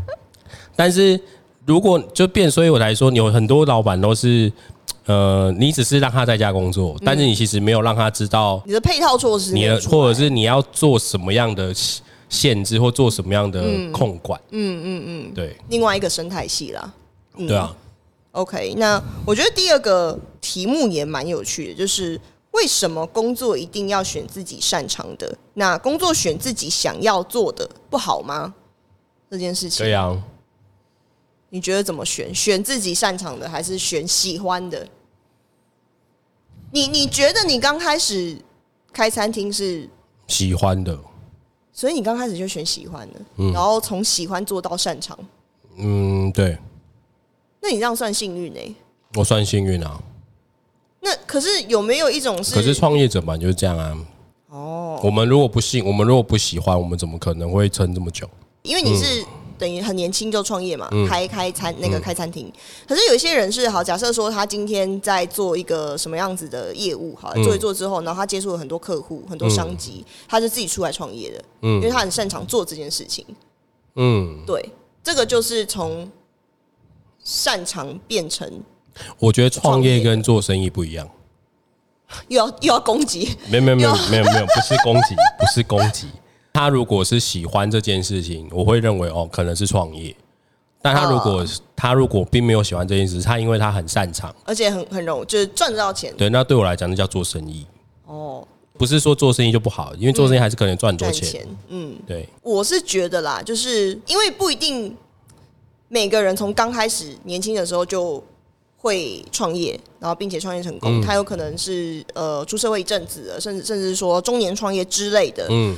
[0.74, 1.20] 但是
[1.66, 4.50] 如果就变，所以我来说，有很多老板都是，
[5.04, 11.74] 呃，你只是让他在家工作，但是你其实没有让他知道你的配套措施你的，或者是你要做什么样的
[12.28, 14.40] 限制，或做什么样的控管。
[14.50, 16.92] 嗯嗯嗯，对另外一个生态系啦。
[17.36, 17.70] 对啊，
[18.36, 22.20] OK，那我觉得第二个题目也蛮有趣的，就是
[22.50, 25.36] 为什么工作一定要选自己擅长的？
[25.54, 28.54] 那工作选自己想要做的不好吗？
[29.30, 30.22] 这件事情，对啊。
[31.48, 32.34] 你觉得怎么选？
[32.34, 34.86] 选自己擅长的，还是选喜欢的？
[36.72, 38.36] 你你觉得你刚开始
[38.92, 39.88] 开餐厅是，
[40.26, 40.98] 喜欢的，
[41.72, 43.20] 所以你刚开始就选喜欢的，
[43.54, 45.18] 然后从喜欢做到擅长，
[45.78, 46.58] 嗯，对
[47.66, 48.76] 那你这样算幸运呢、
[49.16, 50.00] 我算幸运啊。
[51.00, 52.54] 那可是有没有一种是？
[52.54, 53.98] 可是创业者嘛就是这样啊。
[54.50, 58.30] 哦，我们如果不信，我们如果不喜欢，我们怎么可能会撑这么久？
[58.62, 59.24] 因为你是
[59.58, 62.52] 等于很年轻就创业嘛，嗯开开餐那个开餐厅。
[62.86, 73.26] 可是有一些人是好，假设说他今天在做一个什么样子的业务，好嗯做一做之后，然后他接触了很多客户、很多商机，他就自己出来创业的，嗯因为他很擅长做这件事情。
[73.96, 74.70] 嗯，对，
[75.02, 76.08] 这个就是从
[77.26, 78.48] 擅长变成
[79.18, 81.10] 我觉得创业跟做生意不一样。
[82.28, 86.06] 又要又要攻击，没有没有没有有没有没有，不是攻击，不是攻击。
[86.52, 90.14] 他如果是喜欢这件事情，我会认为哦，可能是创业。
[90.80, 97.66] 但他如果、他如果并没有喜欢这件事，他因为他很擅长，而且很很容易就是赚得到钱对，那对我来讲，那叫做生意。
[98.04, 98.46] 哦，
[98.78, 101.96] 不是说做生意就不好，因为做生意还是可能赚很多钱，嗯。
[102.06, 104.96] 对，我是觉得啦，就是因为不一定
[105.88, 108.22] 每个人从刚开始年轻的时候就
[108.76, 115.46] 会创业，然后并且创业成功，嗯他有可能是呃出社会一阵子了，甚至甚至说中年创业之类的。
[115.50, 115.76] 嗯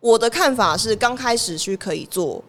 [0.00, 2.42] 我的看法是，刚开始是可以做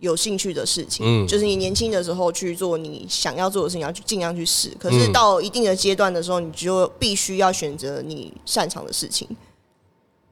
[0.00, 4.70] 有兴趣的事情，嗯就是你年轻的时候去做你想要做的事情，要去尽量去试。
[4.78, 9.28] 可是嗯到一定的阶段的时候，你就必须要选择你擅长的事情。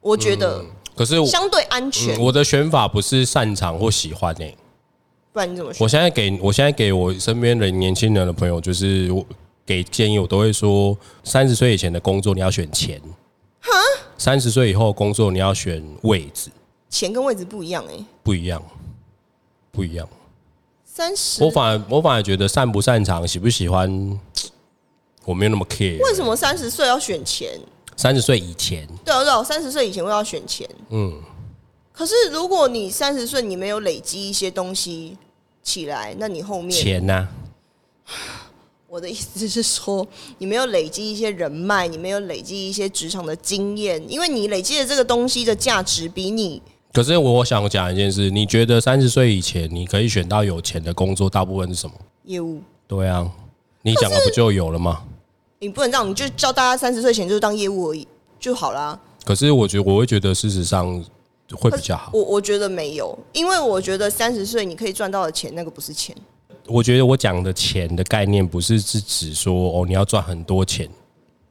[0.01, 0.65] 我觉得
[0.97, 4.57] 可是我、相对安全，嗯我的选法不是擅长或喜欢诶、
[5.35, 5.89] 不然你怎么选我？
[5.89, 9.27] 现在给我现在给我身边的年轻人的朋友，就是我
[9.67, 13.03] 给建议，我都会说，三十岁以前的工作你要选钱，
[14.17, 16.51] 三十岁以后工作你要选位置，
[16.89, 18.63] 钱跟位置不一样哎、不一样，
[19.73, 20.09] 不一样。
[20.85, 23.91] 三十我反而我反而觉得擅不擅长、喜不喜欢，
[25.25, 25.99] 我没有那么 care。
[25.99, 27.59] 为什么三十岁要选钱？
[27.97, 30.69] 三十岁以前，对啊对啊，三十岁以前我要选钱。
[30.91, 31.21] 嗯，
[31.93, 35.19] 可是如果你三十岁你没有累积一些东西
[35.65, 37.27] 起来，那你后面钱呢、
[38.87, 40.07] 我的意思是说，
[40.39, 51.95] 你没有累积一些人脉，你没有累积一些职场的经验，因为你累积的这个东西的价值比你可是我想讲一件事，你觉得三十岁以前你可以选到有钱的工作，大部分是什么？
[52.27, 52.61] 业务。
[52.87, 53.29] 对啊，
[53.83, 55.03] 你讲的不就有了吗？
[55.59, 58.07] 你不能这样，你就叫大家三十岁前就是当业务而已
[58.39, 58.97] 就好啦。
[59.25, 61.03] 可是我觉得我会觉得事实上
[61.53, 62.11] 会比较好。
[62.13, 66.15] 我我觉得没有，因为我觉得三十岁你可以赚到的钱，那个不是钱。
[66.67, 70.89] 我觉得我讲的钱的概念不是是指说哦你要赚很多钱，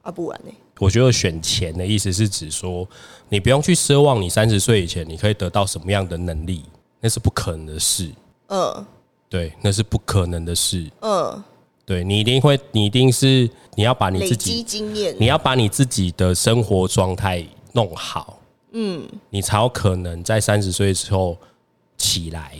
[0.02, 0.52] 啊，不然呢？
[0.80, 2.86] 我觉得选钱的意思是指说
[3.28, 6.64] 你不用去奢望你三十岁以前你可以得到什么样的能力，
[7.00, 8.10] 那是不可能的事。
[8.48, 8.84] 嗯
[9.30, 10.90] 对，那是不可能的事。
[11.00, 11.42] 嗯，
[11.84, 15.14] 对你一定会，你一定是你要把你自己，经验。
[15.18, 18.38] 你要把你自己的生活状态弄好，
[18.74, 21.36] 嗯，你才有可能在三十岁之后
[21.96, 22.52] 起来。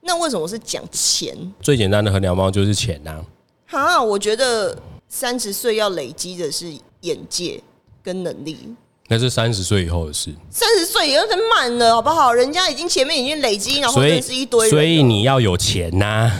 [0.00, 1.36] 那为什么是讲钱？
[1.60, 3.22] 最简单的衡量方就是钱呐、
[3.66, 4.76] 哈，我觉得
[5.08, 7.62] 三十岁要累积的是眼界
[8.02, 8.74] 跟能力。
[9.10, 10.34] 那是三十岁以后的事。
[10.50, 12.32] 三十岁也有点慢了，好不好？
[12.32, 16.30] 人家已经前面已经累积，然后认识一堆所以你要有钱呐、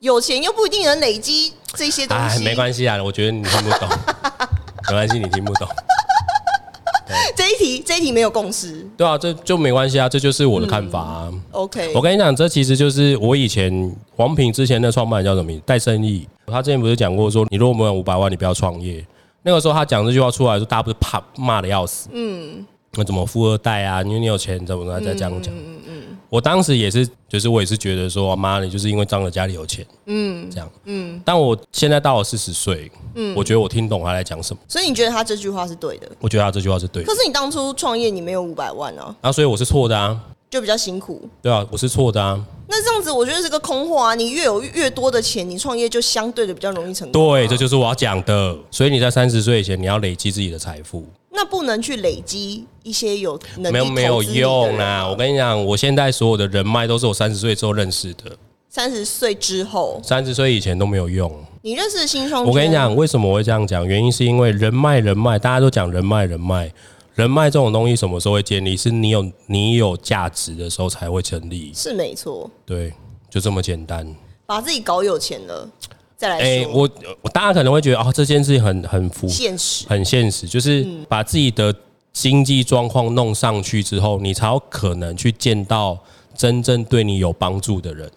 [0.00, 2.42] 有钱又不一定能累积这些东哎，西。
[2.42, 3.88] 没关系啊，我觉得你听不懂，
[4.88, 5.68] 没关系，你听不懂。
[7.36, 8.86] 这一题这一题没有共识。
[8.96, 11.32] 对啊，这就没关系啊，这就是我的看法啊。
[11.52, 15.62] OK，我跟你讲，这其实就是我以前黄品之前的创办人叫什么名字？
[15.66, 19.04] 戴胜义，他之前不是讲过说，你如果没有五百万，你不要创业。
[19.42, 24.02] 那个时候他讲这句话出来的时候，大家不是怕骂的要死，嗯，那怎么富二代啊？
[24.02, 25.52] 因为你有钱，怎么在这样讲？
[25.52, 25.91] 嗯嗯
[26.32, 31.20] 我当时也是，就是我也是觉得说，妈，你就是因为仗着家里有钱，嗯，这样，嗯。
[31.26, 36.10] 但我现在到了四十岁，嗯，我觉得我听懂他在讲什么，所以你觉得他这句话是对的？
[36.20, 40.18] 我觉得他这句话是对的可，是你当初创业你没有五百万啊，啊，所以我是错的啊，
[40.48, 41.28] 就比较辛苦。
[41.42, 44.14] 对啊，我是错的啊，那这样子我觉得是个空话啊！
[44.14, 48.56] 你越有越多的钱，你创业就相对的比较容易成功啊、对，这就是我要讲的。
[48.70, 51.06] 所以你在三十岁以前，你要累积自己的财富。
[51.32, 55.08] 那不能去累积一些有能力没有没有用啊！
[55.08, 58.36] 我跟你讲，我现在所有的人脉都是我三十岁之后认识的，
[58.68, 61.32] 三十岁之后，三十岁以前都没有用。
[61.62, 63.86] 你认识的新创，我跟你，讲，为什么我会这样讲？
[63.86, 66.70] 原因是因为人脉，人脉，大家都讲人脉，人脉，
[67.14, 68.76] 人脉这种东西什么时候会建立？
[68.76, 71.72] 是你有你有价值的时候才会成立。
[71.74, 72.92] 是没错，对，
[73.30, 74.06] 就这么简单。
[74.44, 75.66] 把自己搞有钱了，
[76.22, 76.88] 再来说，哎、我
[77.20, 81.74] 我大家可能会觉得哦，这件事情很很符现实很现实，就是把自己的
[82.12, 85.98] 经济状况弄上去之后，你才有可能去见到
[86.36, 88.08] 真正对你有帮助的人。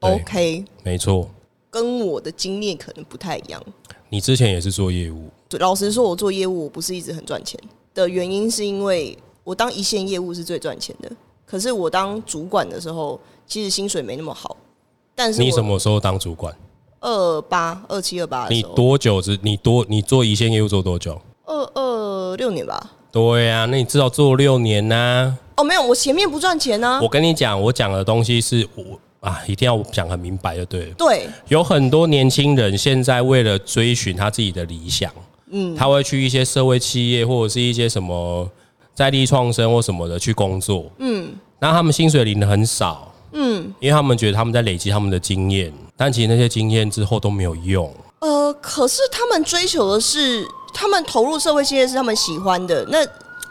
[0.00, 1.30] OK，没错，
[1.70, 3.62] 跟我的经验可能不太一样。
[4.08, 7.60] 你之前也是做业务，对，老实说，我做业务我不是一直很赚钱
[7.94, 11.08] 的原因，是因为我当一线业务是最赚钱的，
[11.46, 14.56] 可是我当主管的时候，其实薪水没那么好。
[15.14, 16.52] 但是你什么时候当主管？
[17.02, 19.38] 二八二七二八的你时候，多久之？
[19.42, 21.20] 你多你做一线业务做多久？
[21.44, 22.92] 二二六年吧。
[23.12, 27.06] 对啊，那你至少做六年呐、哦，没有，我前面不赚钱啊我。
[27.06, 30.94] 跟你讲，我讲的东西是我啊，一定要讲很明白就对了。
[30.96, 35.12] 对，有很多年轻人现在为了追寻他自己的理想，
[35.50, 38.48] 嗯，他会去一些社会企业或者是一些什么
[38.94, 47.92] 在地创生或什么的去工作，嗯，那他们薪水领的很少，嗯，因为他们觉得他们在累积他们的经验，但其实那些经验之后都没有用。
[48.20, 53.04] 呃，可是他们追求的是，他们投入社会经验是他们喜欢的，那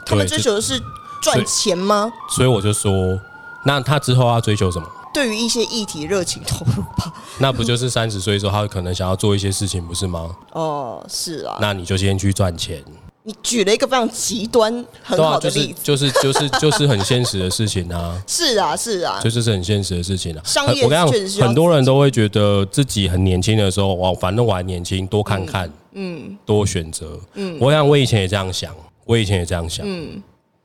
[0.06, 0.82] 他们追求的是
[1.22, 2.12] 赚钱吗？
[2.30, 3.20] 所以我就说，
[3.66, 4.88] 那他之后要追求什么？
[5.14, 7.12] 对于一些议题热情投入吧。
[7.40, 10.30] 那不就是三十岁之后，他可能想要做一些事情，不是吗？
[10.54, 12.82] 哦，是啊，那你就先去赚钱，
[13.24, 15.82] 你举了一个非常极端很好的例子。
[15.84, 18.20] 就是就是就是很现实的事情啊。
[18.28, 20.42] 是啊，是啊，就是是很现实的事情啊。
[20.44, 27.58] 商业很我跟你讲，确实很多人都会觉得自己很年轻的时候，哇，反正我还年轻，多看看，嗯，多选择，嗯。
[27.60, 30.22] 我想我以前也这样想，我以前也这样想，嗯，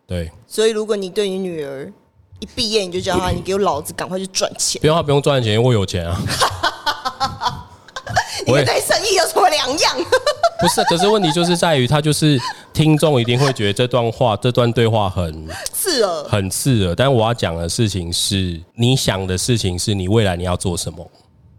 [0.07, 1.93] 对，所以如果你对你女儿
[2.41, 6.19] 一毕业你就叫她，你给我老子赶快去赚钱，不用他不用赚钱，因为我有钱啊。
[8.47, 9.97] 你跟对生意有什么两样？
[10.61, 12.39] 不是，可是问题就是在于，他就是
[12.73, 16.25] 听众一定会觉得这段话、这段对话很刺耳。
[16.25, 16.95] 很刺耳。
[16.95, 21.11] 但我要讲的事情是，你想的事情是你未来你要做什么，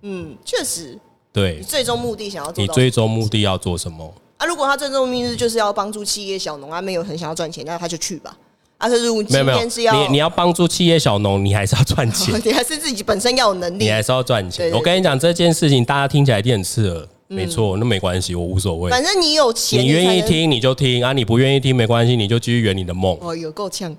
[0.02, 0.98] 嗯，确实，
[1.32, 4.14] 对你最终目的想要做到你最终目的要做什么。
[4.38, 8.36] 啊，如果他最终目的就是要帮助企业小农，他没有很想要赚钱，那他就去吧。
[8.78, 12.34] 啊，可是如果今天是要你你要帮助企业小农，你还是要赚钱。
[12.46, 14.70] 你还是自己本身要有能力你，还是要赚对钱。
[14.70, 18.90] 对我跟你讲这件事情，大家听起来一定很刺耳，没错，那没关系，我无所谓。
[18.90, 23.18] 反正你有钱，你愿意听你就听啊，你不愿意听没关系，你就继续圆你的梦。
[23.22, 23.96] 哦，有够呛。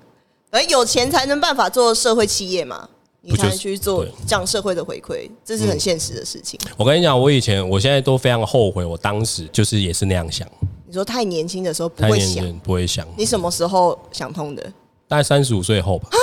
[0.51, 2.89] 而有钱才能办法做社会企业嘛，
[3.21, 6.59] 你才能去做对这样社会的回馈，这是很现实的事情。
[6.75, 10.47] 我跟你讲，我以前，我现在都非常后悔，我当时就是也是那样想，
[10.87, 14.63] 你说太年轻的时候不太会想，年不会想，你什么时候想通的？
[15.07, 16.17] 大概三十五岁后吧，啊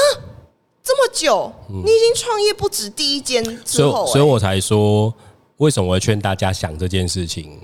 [0.83, 5.13] 这么久，你已经创业不止第一间之所以所以我才说，
[5.59, 7.59] 为什么我会劝大家想这件事情，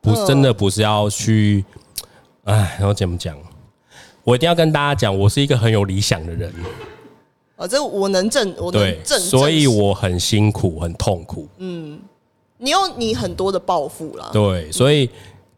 [0.00, 1.64] 不嗯真的不是要去，
[2.44, 3.36] 哎，然后怎么讲？
[4.24, 6.52] 我一定要跟大家讲，我是一个很有理想的人。
[7.56, 11.48] 哦，这我能证，我能对，证，所以我很辛苦，很痛苦。
[11.58, 11.98] 嗯
[12.58, 14.28] 你有你很多的抱负啦。
[14.32, 15.08] 对，所以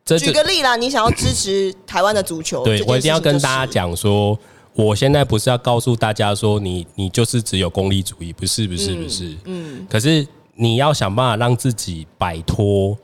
[0.05, 4.39] 这就举个例啦，你想要支持台湾的足球，对我一定要跟大家讲说，
[4.75, 12.97] 我现在不是要告诉大家说你你就是只有功利主义，不是不是不是，嗯，可是你要想办法让自己摆脱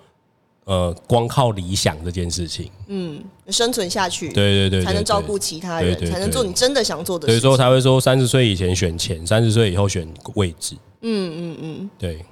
[0.64, 7.40] 呃光靠理想这件事情，嗯生存下去，对对对对才能照顾其他人，对对才能做你真的想做的事情。
[7.40, 12.24] 所以说才会说三十岁以前选钱，三十岁以后选位置，嗯嗯嗯，对。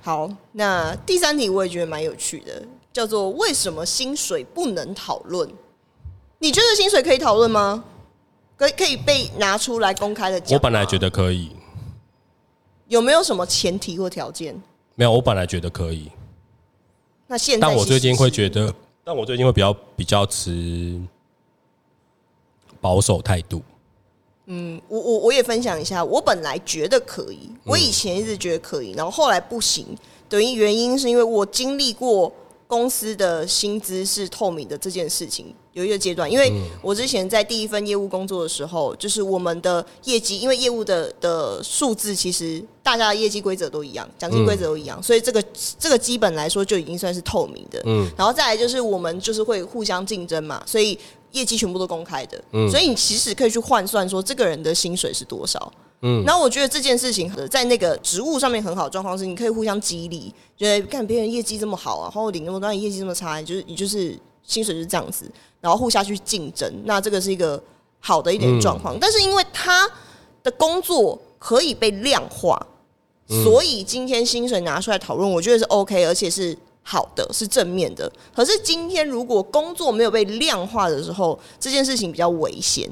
[0.00, 2.60] 好，那第三题我也觉得蛮有趣的，
[2.92, 5.48] 叫做为什么薪水不能讨论？
[6.40, 7.84] 你觉得薪水可以讨论吗？
[8.56, 10.56] 可以可以被拿出来公开的讲？
[10.56, 11.50] 我本来觉得可以，
[12.92, 14.54] 有没有什么前提或条件？
[14.96, 16.10] 没有，我本来觉得可以，
[17.26, 18.72] 那现在但我最近会觉得，
[19.02, 21.00] 但我最近会比较比较持
[22.82, 23.62] 保守态度。
[24.44, 29.86] 嗯我我我也分享一下，我本来觉得可以，我以前一直觉得可以，然后后来不行。
[30.28, 32.30] 等于原因是因为我经历过
[32.66, 36.52] 公司的薪资是透明的这件事情，有一个阶段，因为
[36.82, 45.42] 我之前在第一份业务工作的时候，就是我们的业绩，因为业务的的数字其实大家的业绩规则都一样，奖金规则都一样，所以这个
[45.78, 47.82] 这个基本来说就已经算是透明的。
[47.86, 50.98] 嗯，然后再来就是我们就是会互相竞争嘛，所以
[51.30, 52.70] 业绩全部都公开的，嗯。
[52.70, 55.72] 所以你其实可以去换算说这个人的薪水是多少。
[56.04, 65.30] 嗯，然后我觉得这件事情在那个职务上面很好的状况是，你可以互相激励，觉得看别人业绩这么好啊，然后领那么多，业绩这么差，就是你就是薪水是这样子，
[65.60, 67.62] 然后互相去竞争，那这个是一个
[68.00, 68.96] 好的一点状况。
[69.00, 69.88] 但是因为他
[70.42, 72.60] 的工作可以被量化，
[73.28, 78.10] 所以今天薪水拿出来讨论，我觉得是 OK，而且是好的，是正面的。
[78.34, 82.90] 可是今天如果工作没有被量化的时候，这件事情比较危险。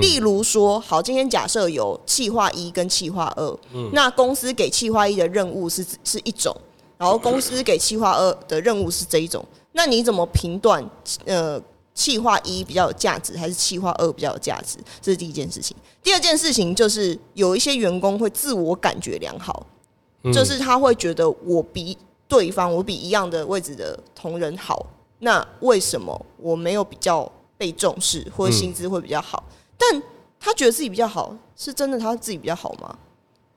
[0.00, 3.58] 例如说，好，今天假设有企划一跟企划二，
[3.92, 6.56] 那公司给企划一的任务是是一种，
[7.02, 10.88] 然后公司给企划二的任务是这一种，那你怎么评断？
[11.24, 11.60] 呃，
[11.92, 14.78] 企划一比较有价值，还是企划二比较有价值？
[15.00, 15.76] 这是第一件事情。
[16.00, 19.66] 第二件事情就是有一些员工会自我感觉良好，
[20.32, 21.98] 就是他会觉得我比
[22.28, 24.86] 对方，我比一样的位置的同仁好，
[25.18, 27.28] 那为什么我没有比较
[27.58, 29.42] 被重视，或者薪资会比较好？
[29.76, 30.00] 但
[30.38, 32.96] 他觉得自己比较好，是真的他自己比较好吗？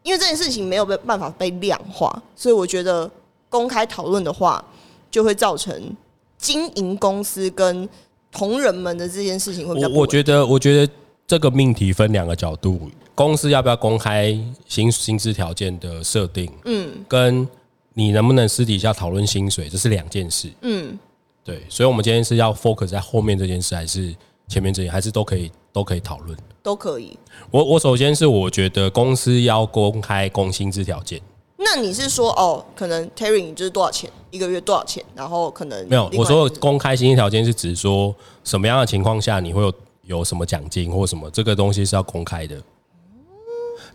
[0.01, 3.09] 因为这件事情没有被办法被量化，所以我觉得
[3.55, 4.61] 公开讨论的话，
[5.09, 5.95] 就会造成
[6.37, 7.87] 经营公司跟
[8.29, 9.87] 同仁们的这件事情会比较。
[9.87, 10.93] 我我觉得，我觉得
[11.25, 14.37] 这个命题分两个角度：公司要不要公开
[14.67, 16.51] 薪薪资条件的设定？
[16.65, 17.47] 嗯，跟
[17.93, 20.51] 你能不能私底下讨论薪水，这是两件事。
[20.61, 20.99] 嗯，
[21.45, 24.13] 对，所以我们今天是要 focus 在后面这件事，还是
[24.49, 25.49] 前面这件，还是都可以？
[25.71, 27.19] 都可以讨论，都可以。
[27.51, 31.19] 我我首先是我觉得公司要公开公薪资条件。
[31.57, 36.09] 那你是说哦，可能 Terry 你就是多少钱一个月多少钱，然后可能没有。
[36.17, 42.61] 我说公开薪资条件是指说什么样的情况下你会有有什么奖金或什么，这个东西是要公开的。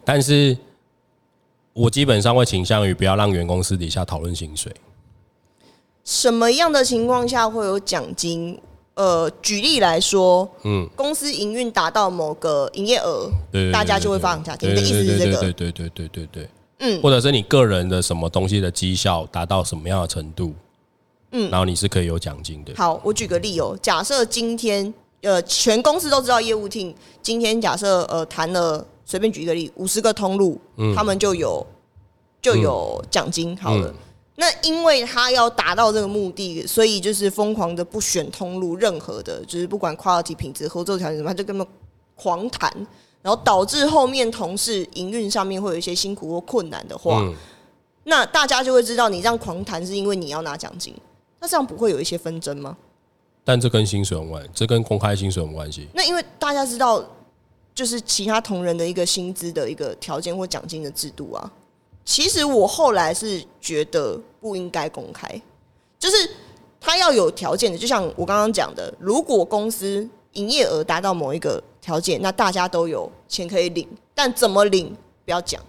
[0.05, 0.57] 但是
[1.73, 4.75] 我基本上会倾向于不要让员工私底下讨论薪水。
[6.05, 8.61] 什么样的情况下会有奖金？
[8.95, 14.69] 呃，举例来说，嗯，公司营运达到某个营业额，对，大家就会发奖金。
[14.69, 15.39] 你的意思是这个？
[15.41, 16.49] 对对对对对对，
[16.81, 20.53] 嗯，或者是你个人的什么东西的绩效达到什么样的程度，
[21.33, 22.75] 嗯，然后你是可以有奖金的。
[22.77, 31.65] 好，我举个例哦，假设今天呃，全公司都知道业务厅今天假设呃谈了，随便举一个例，五十个通路，嗯，他们就有
[32.43, 33.57] 就有奖金。
[33.57, 33.95] 好了。
[34.37, 41.67] 那因为他要达到这个目的，所以就是疯狂的不选通路，任何的，就是不管 quality 品质、合作条件什么，他就根本
[42.15, 42.73] 狂谈，
[43.23, 47.23] 然后导致后面同事营运上面会有一些辛苦或困难的话，
[48.05, 50.95] 那大家就会知道你这样狂谈是因为你要拿奖金，
[51.39, 52.77] 那这样不会有一些纷争吗？
[53.45, 55.89] 但这跟薪水有关，这跟公开薪水有关系。
[55.95, 57.05] 那因为大家知道，
[57.75, 61.51] 就是其他同仁的一个薪资的一个条件或奖金的制度啊。
[62.05, 65.29] 其实我后来是觉得不应该公开，
[65.99, 66.17] 就是
[66.81, 75.61] 他要有条件的，就像我刚刚讲的，如果公司营业额达到某一个条件，那大家都有钱可以领，但怎么领不要讲，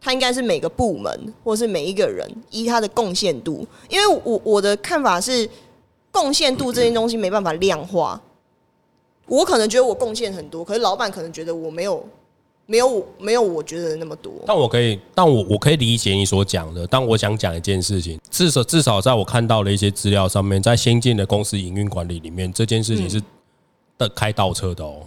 [0.00, 5.48] 他应该是每个部门或是每一个人依他的贡献度，因为我我的看法是
[6.10, 8.20] 贡献度这件东西没办法量化，
[9.26, 12.06] 我可能觉得我贡献很多，可是老板可能觉得我没有。
[12.68, 14.32] 没有没有，我觉得那么多。
[14.44, 16.84] 但我可以，但我我可以理解你所讲的。
[16.84, 23.22] 但我想讲一件事情，至少至少在我看到的一些资料上面，在先进的公司营运管理里面，这件事情是
[23.98, 25.02] 的开倒车的哦。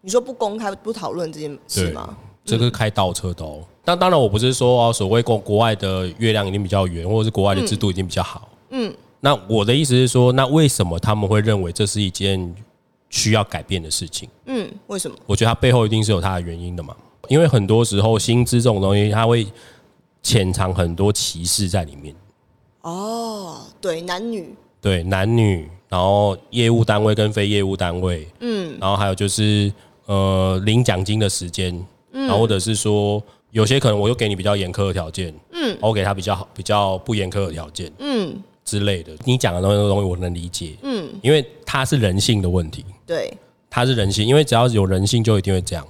[0.00, 2.16] 你说不公开不讨论这件事吗？
[2.44, 3.64] 这个开倒车的哦。
[3.84, 8.48] 但当然，我不是说所谓国国外的月亮一定比较圆，或者是国外的制度一定比较好。
[8.70, 8.94] 嗯。
[9.20, 12.54] 那我的意思是说，那为什么他们会认为这是一件？
[13.10, 14.28] 需要改变的事情。
[14.44, 15.16] 嗯，为什么？
[15.24, 16.94] 我觉得它背后一定是有它的原因的嘛。
[17.28, 19.46] 因为很多时候薪资这种东西，它会
[20.22, 22.14] 潜藏很多歧视在里面。
[22.82, 29.72] 哦，对，男女，对男女，然后业务单位跟非业务单位，嗯，然后还有就是
[30.06, 31.74] 呃领奖金的时间，
[32.12, 38.36] 嗯然后或者是说有些可能我又给你比较严苛的条件，嗯，我给他比较好比较不严苛的条件，嗯。
[38.64, 43.32] 之类的，你讲的东西东西我能理解，嗯，因为它是人性的问题，对，
[43.70, 45.82] 它是人性，因为只要有人性，就一定会这样。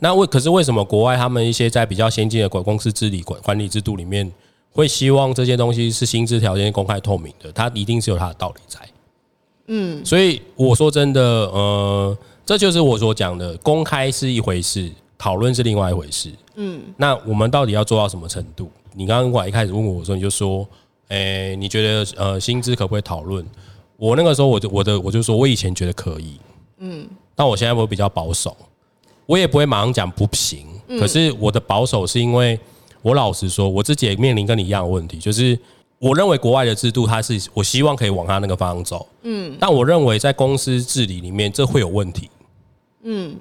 [0.00, 4.30] 那为可是为什么国外他们一些在比较先进的管公司治理管管理制度里面，
[4.70, 7.50] 会希望这些东西是薪资条件公开透明的？
[7.52, 8.80] 它一定是有它的道理在。
[9.68, 16.30] 嗯，所以我说真的，呃，这就是我所讲的，公开是一回事，讨论是另外一回事。
[16.54, 18.70] 嗯，那我们到底要做到什么程度？
[18.94, 20.66] 你刚刚我一开始问我说，你就说，
[21.08, 23.44] 诶，你觉得呃薪资可不可以讨论？
[23.96, 26.38] 我那个时候我就我的我就说我以前觉得可以，
[26.78, 28.56] 嗯，但我现在我比较保守，
[29.26, 30.66] 我也不会马上讲不行。
[31.00, 32.58] 可是我的保守是因为
[33.02, 35.58] 我老实说，我自己也面临跟你一样的问题，就是
[35.98, 42.30] 我认为国外的制度，它是我希望可以往他那个方向走，嗯，但我认为在公司治理里面这会有问题，
[43.02, 43.36] 嗯。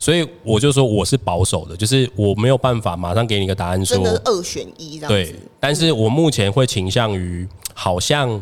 [0.00, 8.40] 所以我就说我是保守的，就是我没有办法马上给你一个答案，说二选一这样对，但是我目前会倾向于，好像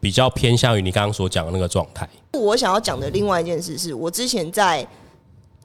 [0.00, 2.06] 比较偏向于你刚刚所讲的那个状态。
[2.34, 4.86] 我想要讲的另外一件事是，我之前在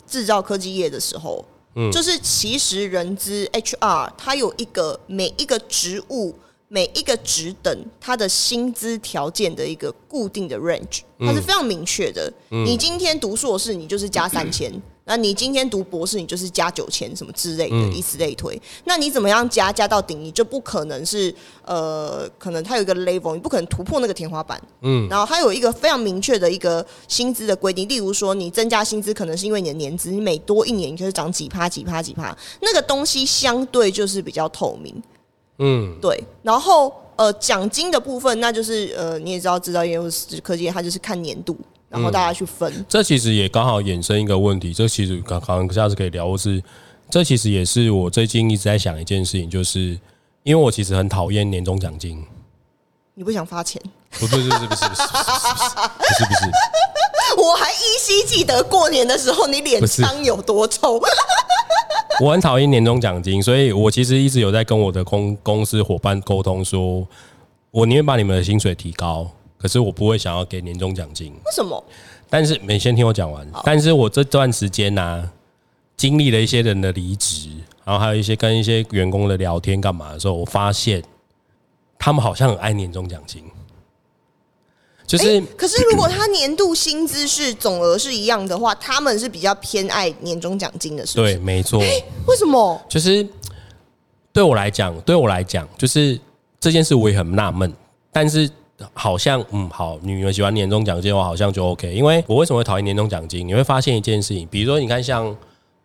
[0.07, 1.43] 制造科技业的时候，
[1.75, 6.33] 嗯，就是其实人资 HR 它有一个每一个职务
[6.73, 12.33] 每一个职等它的薪资条件的一个固定的 range，它是非常明确的。
[12.49, 14.73] 你今天读硕士，你就是加三 千。
[15.05, 18.59] 那你今天读博士，你就是加九千什么之类的，以此类推。
[18.85, 21.31] 那你怎么样加加到顶，你就不可能是
[21.63, 24.59] 呃，可能它有一个 level，你不可能突破那个天花板。
[24.81, 25.07] 嗯。
[25.07, 34.95] 然后它有一个非常明确的一个薪资的规定，例如说你增加薪资，可能是因为你的年资，你每多一年你就是涨几趴几趴几趴，那个东西相对就是比较透明。
[35.59, 35.95] 嗯。
[36.01, 36.23] 对。
[36.41, 41.57] 然后呃，奖金的部分，那就是呃，你也知道，制造业或是科技业，它就是看年度。
[41.89, 44.73] 然后大家去分，这其实也刚好衍生一个问题。
[44.73, 46.59] 这其实刚刚下次可以聊，是
[47.07, 49.79] 这其实也是我最近一直在想一件事情，就是
[50.41, 52.25] 因为我其实很讨厌年终奖金。
[53.13, 53.79] 你不想发钱？
[54.19, 56.51] 不不不不不不不不是不是。
[57.37, 60.99] 我还依稀记得过年的时候你脸上有多臭。
[62.23, 67.07] 我很讨厌年终奖金，所以我其实一直有在跟我的公公司伙伴沟通，说
[67.71, 69.29] 我宁愿把你们的薪水提高。
[69.57, 71.81] 可是我不会想要给年终奖金，为什么？
[72.29, 73.47] 但是你先听我讲完。
[73.63, 75.31] 但是我这段时间呢，
[75.95, 77.49] 经历了一些人的离职，
[77.85, 81.01] 然后还有一些跟一些员工的聊天干嘛的时候，我发现
[81.97, 83.41] 他们好像很爱年终奖金。
[85.05, 91.79] 就是，可是如果他年度薪资是总额是一样的话，他们是比较偏爱年终奖金的，是对，没错。
[91.79, 92.81] 为什么？
[92.89, 93.27] 就是
[94.31, 96.19] 对我来讲，对我来讲，就是
[96.59, 97.73] 这件事我也很纳闷，
[98.11, 98.49] 但是。
[98.93, 101.93] 好像嗯好，女儿喜欢年终奖金的话，好像就 OK。
[101.93, 103.47] 因为我为什么会讨厌年终奖金？
[103.47, 105.33] 你会发现一件事情，比如说你看像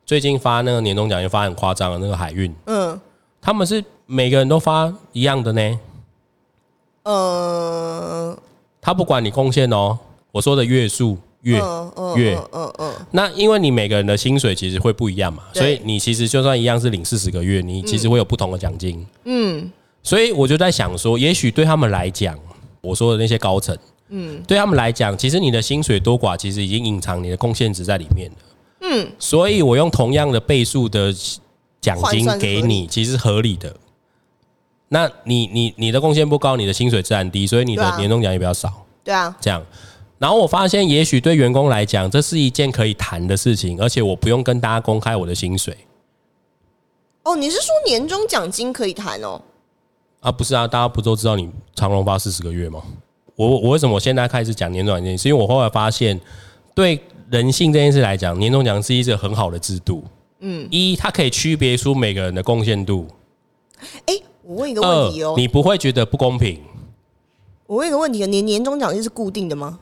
[0.04, 2.98] 最近发那个年终奖金发很夸张的那个海运，嗯，
[3.40, 5.80] 他们是每个人都发一样的呢。
[7.04, 8.36] 呃，
[8.80, 9.98] 他不管你贡献哦，
[10.32, 11.56] 我说的月数月
[12.16, 19.06] 月，嗯嗯，那因为你每个人的薪水其实会不一样嘛，所以你其实就算一样是领四十个月，你其实会有不同的奖金。
[19.24, 19.70] 嗯，
[20.02, 22.38] 所以我就在想说，也许对他们来讲。
[22.80, 23.76] 我说的那些高层，
[24.08, 28.36] 嗯，对他们来讲，其实你的薪水多寡，其实已经隐藏你的贡献值在里面了，
[28.82, 31.12] 嗯，所以我用同样的倍数的
[31.80, 33.74] 奖金给你，其实合理的。
[34.88, 38.72] 那你你你的贡献不高，你的薪水自然低，所以你的年终奖也比较少，
[39.04, 39.64] 对啊，这样。
[40.18, 45.76] 然后我发现，也许对员工来讲，这是一件可以谈的事情，而且我不用跟大家公开我的薪水。
[47.22, 49.40] 哦，你是说年终奖金可以谈哦？
[50.20, 52.82] 啊，不是啊，大家不都知道你长隆发四十个月吗？
[53.36, 55.16] 我我为什么我现在开始讲年终奖金？
[55.16, 56.20] 是因为我后来发现，
[56.74, 60.02] 对人性这件事来讲，年终奖是一个很好的制度。
[60.40, 63.06] 嗯，一它可以区别出每个人的贡献度。
[64.06, 64.14] 哎，
[64.48, 66.58] 我问一个问题哦，你不会觉得不公平？
[67.66, 69.78] 我问一个问题，年年终奖金是固定的吗？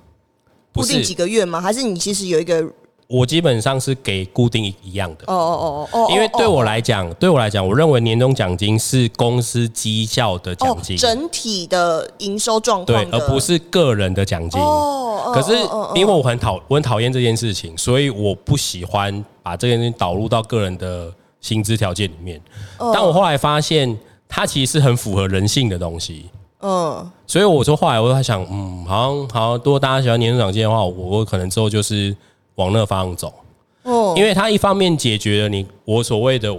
[0.74, 1.60] 固定几个月吗？
[1.60, 2.68] 还是你其实有一个？
[3.06, 14.60] 我基本上是给固定一样的哦哦哦哦，因为对我来讲，对我来讲，我认为年终奖金是公司绩效的奖金，整体的营收状况，对，而不是个人的奖金。
[14.60, 15.52] 哦，可是
[15.94, 22.42] 因为我很讨我很讨厌这件事情，所以我不喜欢把这件事情导入到个人的薪资条件里面。
[22.76, 23.96] 但我后来发现，
[24.28, 26.26] 它其实是很符合人性的东西。
[26.60, 32.16] 嗯，所以我说后来我在想，嗯，好像好像如果大家喜欢年终奖金的话，我我可能之后就是。
[32.56, 33.34] 往那个方向走，
[33.82, 36.50] 哦，因为它一方面解决了你我所谓的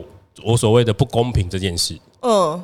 [0.43, 2.63] 我所谓的不公平这件事，嗯，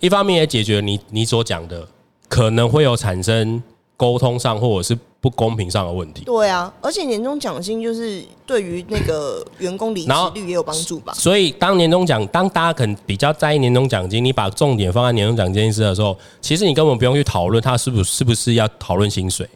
[0.00, 1.86] 一方面也解决了你你所讲的
[2.28, 3.62] 可能会有产生
[3.96, 6.24] 沟通上或者是不公平上的问题。
[6.24, 11.12] 对啊，而且年终奖金就是对于那个员工离职率也有帮助吧。
[11.14, 19.48] 所以当年终奖当大家可能比较在意年终奖金，你把重点放在年终奖金这件事的时候，其实你根本不用去讨论他是不是是不是要讨论薪水。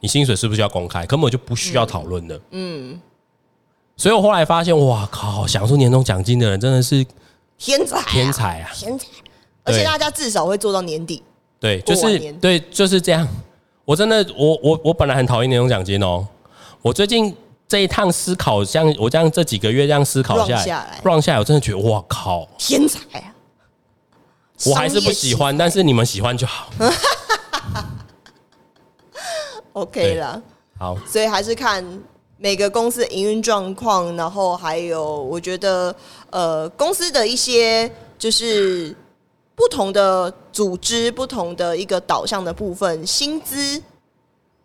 [0.00, 1.06] 你薪水是不是要公开？
[1.06, 2.38] 根本就不需要讨论的。
[2.50, 3.00] 嗯，
[3.96, 5.46] 所以我后来发现，哇靠！
[5.46, 7.02] 享受年终奖金的人真的是
[7.56, 9.06] 天才，天才啊，天才！
[9.62, 11.22] 而且大家至少会做到年底。
[11.60, 13.26] 对，就是对，就是这样。
[13.84, 16.26] 我真的，我我我本来很讨厌年终奖金哦，
[16.80, 17.36] 我最近
[17.68, 23.34] 这一趟思考，像我这样这几个月这样思考下来来，run 下来，我真的觉得哇靠，天才啊！
[24.66, 26.70] 我还是不喜欢，但是你们喜欢就好。
[29.74, 30.40] OK 了。
[30.78, 31.84] 好，所以还是看
[32.36, 35.94] 每个公司的营运状况，然后还有我觉得
[36.30, 38.94] 呃公司的一些就是
[39.54, 43.80] 不同的组织、不同的一个导向的部分，薪资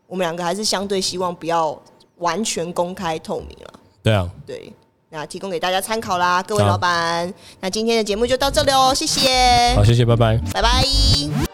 [0.08, 1.80] 我们两个还是相对希望不要
[2.18, 3.74] 完全公开透明了。
[4.02, 4.74] 对啊，对，
[5.10, 7.32] 那提供给大家参考啦，各位老板。
[7.60, 10.38] 那今天的节目就到这里哦，谢谢好，，谢谢，拜拜。
[10.54, 11.49] 拜拜。